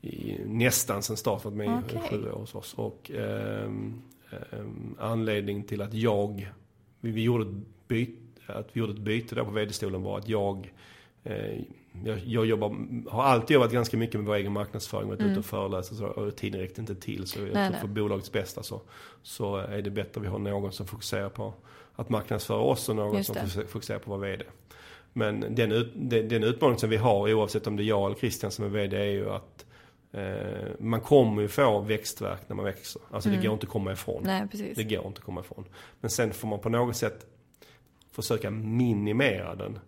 [0.00, 2.00] i, nästan sen start, varit med i Okej.
[2.10, 2.74] sju år hos oss.
[2.74, 6.52] Och ehm, ehm, anledningen till att jag,
[7.00, 7.56] vi, vi gjorde ett
[7.88, 8.12] byte,
[8.46, 10.72] att vi gjorde ett byte där på VD-stolen var att jag
[11.24, 11.58] eh,
[12.04, 12.76] jag, jag jobbar,
[13.10, 15.30] har alltid jobbat ganska mycket med vår egen marknadsföring, varit Mm.
[15.32, 17.26] ute och föreläst och så, och tiden räckte inte till.
[17.26, 18.80] Så jag Nej, tror för bolagets bästa så,
[19.22, 21.54] så är det bättre att vi har någon som fokuserar på
[21.94, 23.66] att marknadsföra oss och någon som det.
[23.66, 24.44] fokuserar- på att vara VD.
[25.12, 28.16] Men den, ut, den, den utmaning som vi har, oavsett om det är jag eller
[28.16, 29.66] Christian som är VD, är ju att
[30.12, 33.02] eh, man kommer ju få växtverk när man växer.
[33.10, 33.40] Alltså Mm.
[33.40, 34.22] det går inte att komma ifrån.
[34.24, 34.76] nej precis.
[34.76, 35.64] Det går inte att komma ifrån.
[36.00, 37.26] Men sen får man på något sätt
[38.12, 39.78] försöka minimera den.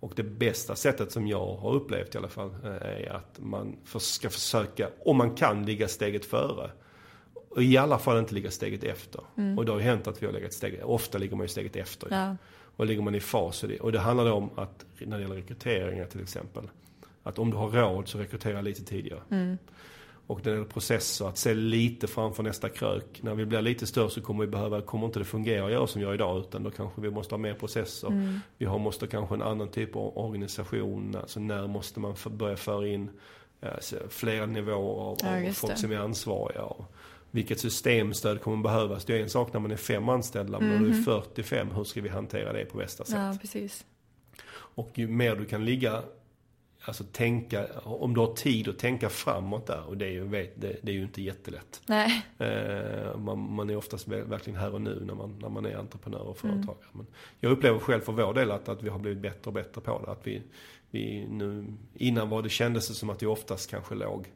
[0.00, 3.76] Och det bästa sättet som jag har upplevt i alla fall eh, är att man
[3.98, 6.70] ska försöka, om man kan, ligga steget före.
[7.34, 9.20] Och i alla fall inte ligga steget efter.
[9.36, 9.58] Mm.
[9.58, 11.76] Och det har ju hänt att vi har legat steget, ofta ligger man ju steget
[11.76, 12.08] efter.
[12.10, 12.36] Ja,
[12.76, 13.80] Och ligger man i fas i det.
[13.80, 16.64] Och det handlar då om att när det gäller rekryteringar till exempel.
[17.22, 19.20] Att om du har råd så rekrytera lite tidigare.
[19.30, 19.58] Mm.
[20.30, 23.20] Och det gäller processer, att se lite framför nästa krök.
[23.22, 25.86] När vi blir lite större så kommer vi behöva, kommer inte det fungera att göra
[25.86, 28.08] som vi gör idag utan då kanske vi måste ha mer processer.
[28.08, 28.40] Mm.
[28.58, 31.16] Vi har, måste kanske en annan typ av organisation.
[31.16, 33.10] Alltså när måste man för, börja föra in
[33.62, 35.78] alltså, flera nivåer av, Ja, av folk det.
[35.78, 36.62] som är ansvariga.
[36.62, 36.84] Och
[37.30, 39.04] vilket systemstöd kommer behövas?
[39.04, 41.84] Det är en sak när man är fem anställda, men när du är 45, hur
[41.84, 43.14] ska vi hantera det på bästa sätt?
[43.16, 43.84] Ja, precis.
[44.52, 46.02] Och ju mer du kan ligga,
[46.90, 50.76] alltså tänka, om du har tid att tänka framåt där, och det är ju, det,
[50.82, 51.82] det är ju inte jättelätt.
[51.86, 55.66] Nej, Eh, man, man är oftast ver- verkligen här och nu när man, när man
[55.66, 56.56] är entreprenör och Mm.
[56.56, 56.88] företagare.
[56.92, 57.06] Men
[57.40, 60.02] jag upplever själv för vår del att, att vi har blivit bättre och bättre på
[60.06, 60.12] det.
[60.12, 60.42] Att vi,
[60.90, 61.64] vi nu,
[61.94, 64.26] innan var det kändes det som att vi oftast kanske låg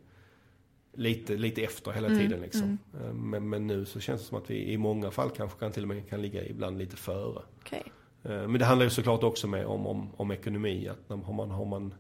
[0.97, 2.79] lite, lite efter hela Mm, tiden liksom.
[3.05, 5.73] Eh, Men, men nu så känns det som att vi i många fall kanske kan
[5.73, 7.43] till och med kan ligga ibland lite före.
[7.61, 7.83] okej.
[8.23, 10.89] Eh, Men det handlar ju såklart också med om, om, om ekonomi.
[10.89, 11.95] Att har man, har man,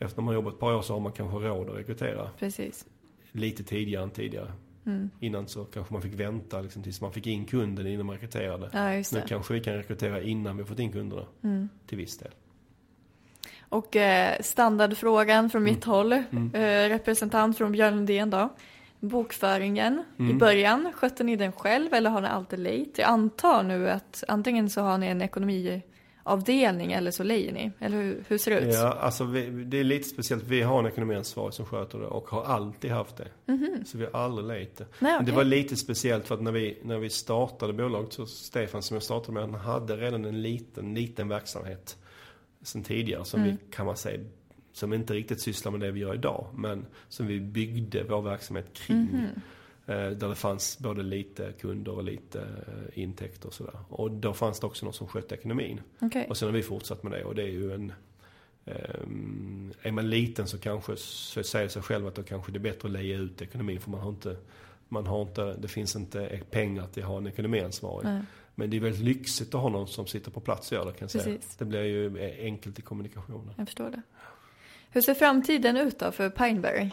[0.00, 2.86] efter man har jobbat ett par år så har man kanske råd att rekrytera Precis.
[3.32, 4.52] lite tidigare än tidigare.
[4.86, 5.10] Mm.
[5.20, 8.70] Innan så kanske man fick vänta liksom, tills man fick in kunden innan man rekryterade.
[8.72, 11.26] Ja, Nu kanske vi kan rekrytera innan vi fått in kunderna.
[11.42, 11.68] Mm.
[11.86, 12.32] Till viss del.
[13.68, 16.54] Och eh, standardfrågan från mitt håll, Mm.
[16.54, 18.48] eh, representant från Björn Lundén då.
[19.00, 20.38] Bokföringen, i Mm.
[20.38, 22.98] början, skötte ni den själv eller har ni alltid lejt?
[22.98, 25.18] Jag antar nu att antingen så har ni en
[26.24, 27.70] ekonomiavdelning eller så lejer ni.
[27.78, 28.74] Eller hur, hur ser det ut?
[28.74, 30.44] Ja, alltså vi, det är lite speciellt.
[30.44, 33.28] Vi har en ekonomiansvarig som sköter det och har alltid haft det.
[33.86, 34.86] Så vi har aldrig lejt det.
[34.98, 38.26] Nej, Men det var lite speciellt för att när vi, när vi startade bolaget så
[38.26, 41.96] Stefan som jag startade med, han hade redan en liten, liten verksamhet
[42.62, 43.52] sen tidigare som Mm.
[43.52, 44.20] vi kan man säga
[44.72, 48.72] som inte riktigt sysslar med det vi gör idag men som vi byggde vår verksamhet
[48.72, 48.96] kring.
[48.96, 49.24] Mhm.
[49.24, 49.42] Eh,
[49.86, 53.78] Där det fanns både lite kunder och lite eh, intäkter och sådär.
[53.88, 55.80] Och då fanns det också någon som skötte ekonomin.
[55.98, 56.26] Okej.
[56.28, 57.92] Och sen har vi fortsatt med det och det är ju en
[58.64, 62.60] Um, är man liten så kanske så säger sig själv att då kanske det är
[62.60, 64.36] bättre att leja ut ekonomin för man har inte,
[64.88, 68.04] man har inte, det finns inte pengar till att ha en ekonomiansvarig.
[68.04, 68.22] Nej.
[68.54, 70.92] Men det är väldigt lyxigt att ha någon som sitter på plats och gör det
[70.92, 71.38] kan jag säga.
[71.58, 73.54] Det blir ju enkelt i kommunikationen.
[73.56, 74.02] Jag förstår det.
[74.90, 76.90] Hur ser framtiden ut då för Pineberry?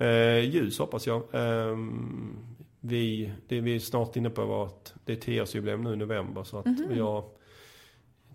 [0.00, 1.22] Eh, ljus hoppas jag.
[1.32, 2.36] Ehm,
[2.80, 6.44] vi, det vi är snart inne på var att det är tioårsjubileum nu i november
[6.44, 6.84] så att Mhm.
[6.96, 7.24] jag,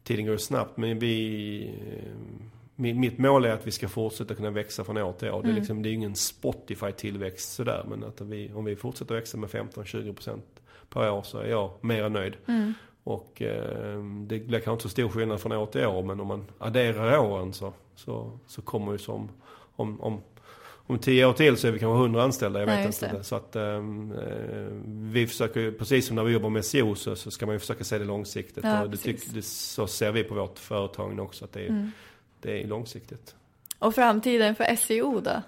[0.04, 2.12] tiden går snabbt men vi, eh,
[2.76, 5.42] mi- mitt mål är att vi ska fortsätta kunna växa från år till år.
[5.42, 5.56] Det är Mm.
[5.56, 10.42] liksom, det är ingen Spotify-tillväxt sådär men att vi, om vi fortsätter växa med 15-20%
[10.90, 12.34] per år så är jag mer än nöjd.
[12.48, 12.74] Mm.
[13.04, 16.28] Och eh, det blir kanske inte så stor skillnad från år till år men om
[16.28, 19.30] man adderar åren så, så, så kommer ju som
[19.76, 20.22] om, om,
[20.88, 23.18] om tio år till så är vi kanske 100 anställda, jag Ja, vet just inte.
[23.18, 23.24] det.
[23.24, 23.80] Så att eh,
[24.86, 27.84] vi försöker precis som när vi jobbar med SEO så, så ska man ju försöka
[27.84, 28.64] se det långsiktigt.
[28.64, 31.70] Ja, och det, tyck, det, så ser vi på vårt företag också att det är,
[31.70, 31.92] Mm.
[32.42, 33.36] det är långsiktigt.
[33.80, 35.42] Och framtiden för SEO då?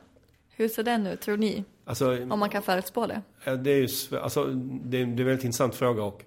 [0.55, 1.63] Hur ser den ut tror ni?
[1.85, 3.21] Alltså, Om man kan förutspå det?
[3.57, 6.21] Det är ju alltså, det, är, det är en väldigt intressant fråga och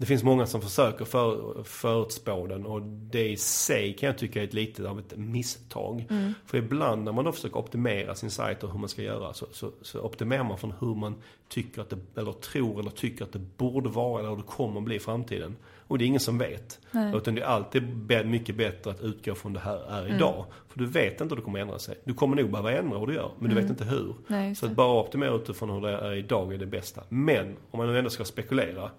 [0.00, 4.40] det finns många som försöker för, förutspå den och det i sig kan jag tycka
[4.40, 6.04] är ett lite av ett misstag.
[6.46, 9.46] För ibland när man då försöker optimera sin sajt och hur man ska göra så,
[9.52, 11.14] så, så optimerar man från hur man
[11.48, 14.78] tycker att det, eller tror eller tycker att det borde vara eller hur det kommer
[14.78, 15.56] att bli i framtiden.
[15.88, 16.80] Och det är ingen som vet.
[16.90, 17.16] Nej.
[17.16, 17.82] Utan det är alltid
[18.26, 20.44] mycket bättre att utgå från det här är idag.
[20.68, 21.98] För du vet inte hur det kommer ändra sig.
[22.04, 24.14] Du kommer nog behöva ändra hur du gör, men du vet inte hur.
[24.26, 27.02] Nej, Så att bara optimera utifrån hur det är idag är det bästa.
[27.08, 28.90] Men om man nu ändå ska spekulera.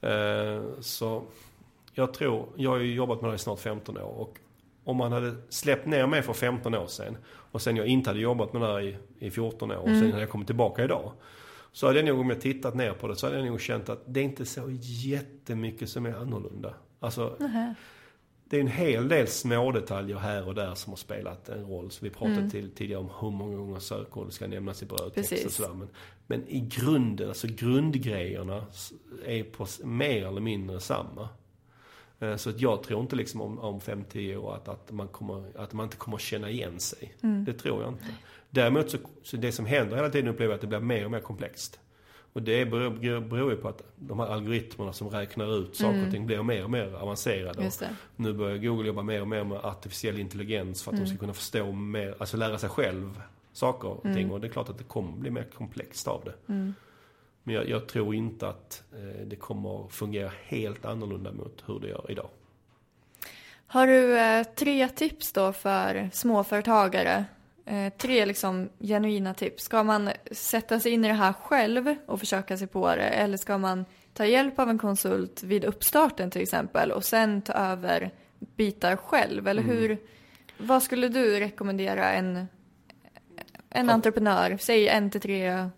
[0.00, 1.22] Eh, så
[1.94, 4.20] jag tror, jag har ju jobbat med det här i snart 15 år.
[4.20, 4.38] Och
[4.84, 7.16] om man hade släppt ner mig för 15 år sedan.
[7.26, 9.76] Och sen jag inte hade jobbat med det här i, i 14 år.
[9.76, 11.12] Och sen hade jag kommit tillbaka idag.
[11.72, 13.88] Så hade jag nog, om jag tittat ner på det, så hade jag nog känt
[13.88, 16.74] att det är inte så jättemycket som är annorlunda.
[17.00, 17.74] Alltså, Nähä.
[18.50, 21.90] Det är en hel del små detaljer här och där som har spelat en roll.
[21.90, 22.50] Så vi pratade Mm.
[22.50, 25.46] till, tidigare om hur många gånger sökord ska nämnas i brödtext Precis.
[25.46, 25.74] och sådär.
[25.74, 25.88] Men,
[26.26, 28.64] men i grunden, alltså grundgrejerna
[29.26, 31.28] är på mer eller mindre samma.
[32.18, 35.44] Eh, Så att jag tror inte liksom om, om 5-10 år att, att, man kommer,
[35.56, 37.14] att man inte kommer känna igen sig.
[37.22, 37.44] Mm.
[37.44, 38.04] Det tror jag inte.
[38.50, 41.10] Däremot så, så det som händer hela tiden upplever jag att det blir mer och
[41.10, 41.80] mer komplext.
[42.32, 46.12] Och det beror, beror ju på att de här algoritmerna som räknar ut saker och
[46.12, 47.70] ting blir mer och mer avancerade.
[47.82, 47.94] Mm.
[48.16, 51.32] Nu börjar Google jobba mer och mer med artificiell intelligens för att de ska kunna
[51.32, 53.22] förstå mer, alltså lära sig själv
[53.52, 54.30] saker och ting.
[54.30, 56.52] Och det är klart att det kommer bli mer komplext av det.
[56.52, 56.74] Mm.
[57.42, 61.88] Men jag, jag tror inte att eh, det kommer fungera helt annorlunda mot hur det
[61.88, 62.28] gör idag.
[63.66, 67.24] Har du eh, tre tips då för småföretagare?
[67.70, 69.62] Eh, tre liksom genuina tips.
[69.62, 73.02] Ska man sätta sig in i det här själv och försöka sig på det?
[73.02, 77.52] Eller ska man ta hjälp av en konsult vid uppstarten till exempel och sen ta
[77.52, 78.10] över
[78.56, 79.48] bitar själv?
[79.48, 79.76] Eller Mm.
[79.76, 79.98] hur,
[80.58, 82.46] vad skulle du rekommendera en,
[83.70, 85.68] en entreprenör, säg en till tre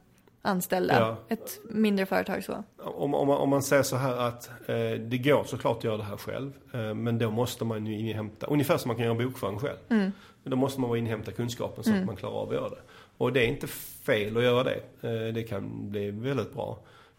[0.42, 1.16] anställda, Ja.
[1.28, 2.64] ett mindre företag så?
[2.78, 5.96] Om, om, man, om man säger så här att eh, det går såklart att göra
[5.96, 6.52] det här själv.
[6.74, 9.76] Eh, men då måste man ju inhämta, ungefär som man kan göra bokföring själv.
[9.90, 10.12] Mm.
[10.42, 12.80] Men då måste man vara inhämta kunskapen så att man klarar av att göra det.
[13.16, 14.80] Och det är inte fel att göra det.
[15.00, 16.78] Eh, det kan bli väldigt bra.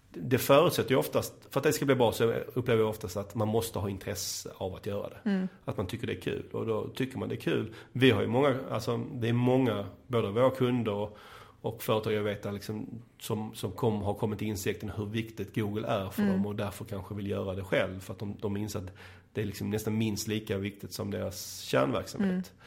[0.09, 3.35] Det förutsätter ju oftast, för att det ska bli bra så upplever jag oftast att
[3.35, 5.47] man måste ha intresse av att göra det.
[5.65, 6.43] Att man tycker det är kul.
[6.51, 7.73] Och då tycker man det är kul.
[7.91, 11.17] Vi har ju många, alltså det är många, både våra kunder och,
[11.61, 15.87] och företag jag vet liksom, som, som kom, har kommit till insikten hur viktigt Google
[15.87, 17.99] är för dem och därför kanske vill göra det själv.
[17.99, 18.91] För att de, de inser att
[19.33, 22.35] det är liksom nästan minst lika viktigt som deras kärnverksamhet.
[22.35, 22.63] Eh,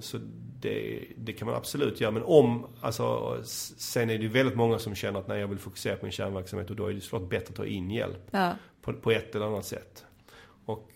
[0.00, 0.18] Så
[0.60, 2.10] det, det kan man absolut göra.
[2.10, 5.58] Men om, alltså, sen är det ju väldigt många som känner att nej, jag vill
[5.58, 8.52] fokusera på min kärnverksamhet och då är det såklart bättre att ta in hjälp Ja.
[8.82, 10.04] på, på ett eller annat sätt.
[10.64, 10.88] Och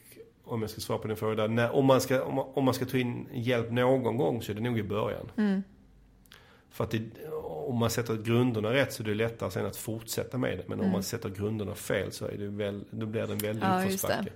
[0.44, 2.64] om jag ska svara på din fråga där, när, om, man ska, om, man, om
[2.64, 5.30] man ska ta in hjälp någon gång så är det nog i början.
[5.36, 5.62] Mm.
[6.70, 7.02] För att det,
[7.42, 10.64] om man sätter grunderna rätt så är det lättare sen att fortsätta med det.
[10.68, 10.86] Men Mm.
[10.86, 13.84] om man sätter grunderna fel så är det väl, då blir det en väldig Ja,
[13.84, 14.32] uppförsbacke.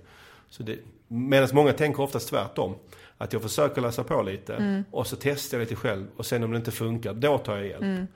[0.49, 2.75] Så det, medan många tänker oftast tvärtom.
[3.21, 4.83] Att jag försöker läsa på lite Mm.
[4.91, 7.67] och så testar jag lite själv och sen om det inte funkar, då tar jag
[7.67, 7.81] hjälp.
[7.81, 8.07] Mm.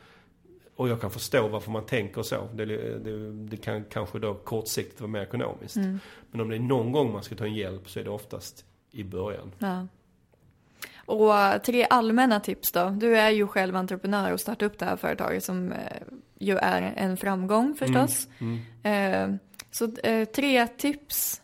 [0.76, 2.47] Och jag kan förstå varför man tänker så.
[2.53, 5.76] Det, det, det kan kanske då kortsiktigt vara mer ekonomiskt.
[5.76, 5.99] Mm.
[6.32, 8.66] Men om det är någon gång man ska ta en hjälp så är det oftast
[8.91, 9.51] i början.
[9.60, 9.88] Ja.
[11.06, 12.89] Och tre allmänna tips då.
[12.89, 15.78] Du är ju själv entreprenör och startade upp det här företaget som eh,
[16.39, 18.28] ju är en framgång förstås.
[18.39, 18.60] Mm.
[18.84, 19.38] Eh,
[19.72, 21.41] så eh, tre tips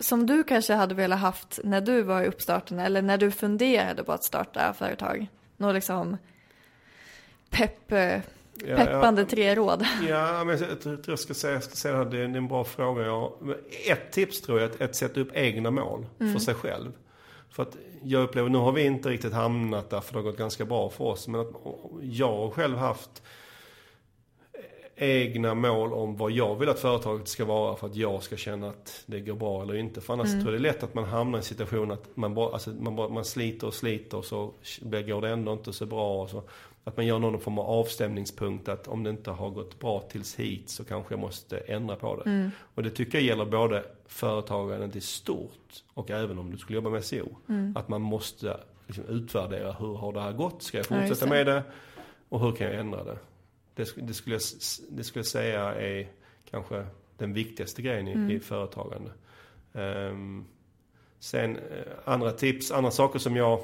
[0.00, 4.04] som du kanske hade velat haft när du var i uppstarten eller när du funderade
[4.04, 5.26] på att starta företag.
[5.56, 6.16] Något liksom
[7.50, 8.20] pepp, eh,
[8.66, 9.86] Ja, peppande tre råd.
[10.08, 12.48] Ja, men jag tror jag ska säga, jag ska säga det här, det är en
[12.48, 13.02] bra fråga.
[13.02, 13.36] Ja.
[13.40, 13.56] Men
[13.90, 16.92] Ett tips tror jag är att, att sätta upp egna mål för sig själv.
[17.50, 20.38] För att jag upplever, nu har vi inte riktigt hamnat där för det har gått
[20.38, 21.28] ganska bra för oss.
[21.28, 21.48] Men att
[22.02, 23.22] jag själv haft
[24.98, 28.68] egna mål om vad jag vill att företaget ska vara för att jag ska känna
[28.68, 30.00] att det går bra eller inte.
[30.00, 32.34] För annars tror jag det är lätt att man hamnar i en situation att man,
[32.34, 35.86] bara, alltså man, bara, man sliter och sliter och så går det ändå inte så
[35.86, 36.22] bra.
[36.22, 36.42] Och så.
[36.84, 40.36] Att man gör någon form av avstämningspunkt att om det inte har gått bra tills
[40.36, 42.50] hit så kanske jag måste ändra på det.
[42.74, 46.90] Och det tycker jag gäller både företagandet i stort och även om du skulle jobba
[46.90, 47.28] med SEO.
[47.74, 50.62] Att man måste liksom utvärdera hur har det här gått?
[50.62, 51.30] Ska jag Ja, fortsätta det.
[51.30, 51.62] med det?
[52.28, 53.18] Och hur kan jag ändra det?
[53.78, 54.42] Det, det, skulle, jag,
[54.90, 56.08] det skulle jag säga är
[56.50, 56.86] kanske
[57.18, 59.10] den viktigaste grejen i, i företagande.
[59.74, 60.44] Ehm,
[61.18, 61.62] sen eh,
[62.04, 63.60] andra tips, andra saker som jag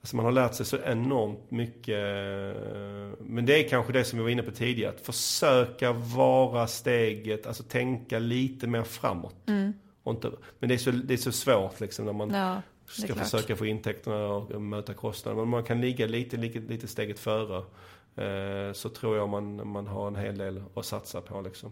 [0.00, 1.98] Alltså man har lärt sig så enormt mycket.
[1.98, 4.92] eh, Men det är kanske det som vi var inne på tidigare.
[4.94, 9.34] Att försöka vara steget, alltså tänka lite mer framåt.
[10.02, 13.14] Och inte, men det är, så, det är så svårt liksom när man Ja, ska
[13.14, 15.42] försöka få intäkterna och möta kostnaderna.
[15.42, 17.64] Men man kan ligga lite, lite, lite steget före.
[18.16, 21.70] Eh, så tror jag man, man har en hel del att satsa på liksom.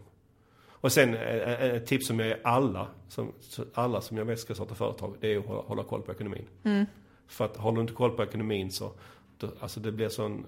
[0.69, 3.33] Och sen eh, eh, ett tips som jag ger alla som,
[3.75, 6.45] alla som jag vet ska starta företag, det är att hålla, hålla koll på ekonomin.
[6.65, 6.87] Mm.
[7.27, 8.93] För att håller du inte koll på ekonomin så,
[9.39, 10.47] då, alltså det blir sån,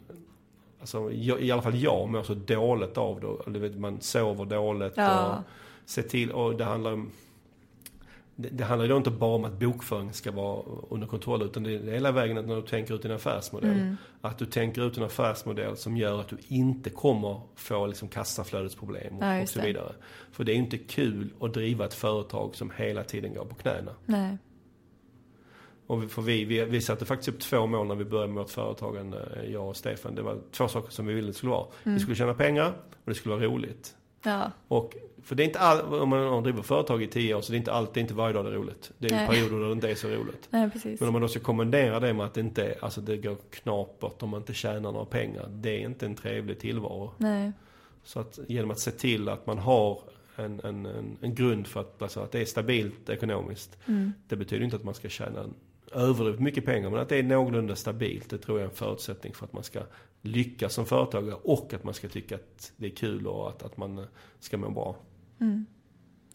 [0.81, 3.27] alltså jag, i alla fall jag mår så dåligt av det.
[3.27, 5.29] Och Du vet, man sover dåligt Ja.
[5.37, 5.43] och
[5.85, 7.11] se till, och det handlar om
[8.41, 11.63] det, det handlar ju då inte bara om att bokföring ska vara under kontroll utan
[11.63, 13.71] det är hela vägen när du tänker ut din affärsmodell.
[13.71, 13.97] Mm.
[14.21, 19.17] Att du tänker ut en affärsmodell som gör att du inte kommer få liksom kassaflödesproblem
[19.19, 19.67] och, Ja, och så det.
[19.67, 19.93] vidare.
[20.33, 23.93] För det är inte kul att driva ett företag som hela tiden går på knäna.
[24.07, 24.39] Nej.
[25.87, 28.43] Och vi, för vi, vi, vi satte faktiskt upp två mål när vi började med
[28.43, 30.15] vårt företagande, jag och Stefan.
[30.15, 31.67] Det var två saker som vi ville det skulle vara.
[31.85, 31.95] Mm.
[31.95, 33.95] Vi skulle tjäna pengar och det skulle vara roligt.
[34.23, 37.53] Ja, Och, för det är inte all, om man drivit företag i tio år så
[37.53, 38.93] det är inte alltid, inte varje dag det är roligt.
[38.99, 39.29] Det är Nej.
[39.29, 40.49] perioder där det inte är så roligt.
[40.51, 41.01] nej precis.
[41.01, 44.23] Men om man då ska kombinera det med att det inte alltså det går knapert
[44.23, 45.47] om man inte tjänar några pengar.
[45.51, 47.13] Det är inte en trevlig tillvaro.
[47.17, 47.53] Nej.
[48.05, 50.01] Så att genom att se till att man har
[50.37, 53.79] en, en, en, en grund för att, alltså att det är stabilt ekonomiskt.
[53.87, 54.13] Mm.
[54.29, 55.45] Det betyder inte att man ska tjäna
[55.93, 58.31] överdrivet mycket pengar, men att det är någorlunda stabilt.
[58.31, 59.81] Det tror jag är en förutsättning för att man ska
[60.29, 63.77] lyckas som företagare och att man ska tycka att det är kul och att, att
[63.77, 64.07] man
[64.41, 64.97] ska må bra.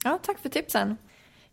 [0.03, 0.97] Ja, tack för tipsen.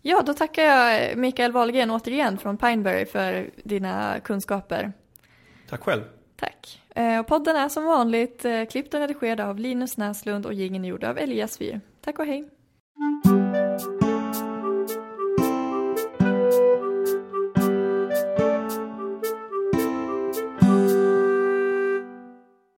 [0.02, 4.92] Ja, då tackar jag Mikael Wahlgren återigen från Pineberry för dina kunskaper.
[5.68, 6.02] Tack själv!
[6.36, 6.82] Tack.
[6.94, 10.84] Eh, Och podden är som vanligt eh, klippt och redigerad av Linus Näslund och jingeln
[10.84, 11.80] är gjord av Elias Fyr.
[12.00, 12.48] Tack och hej.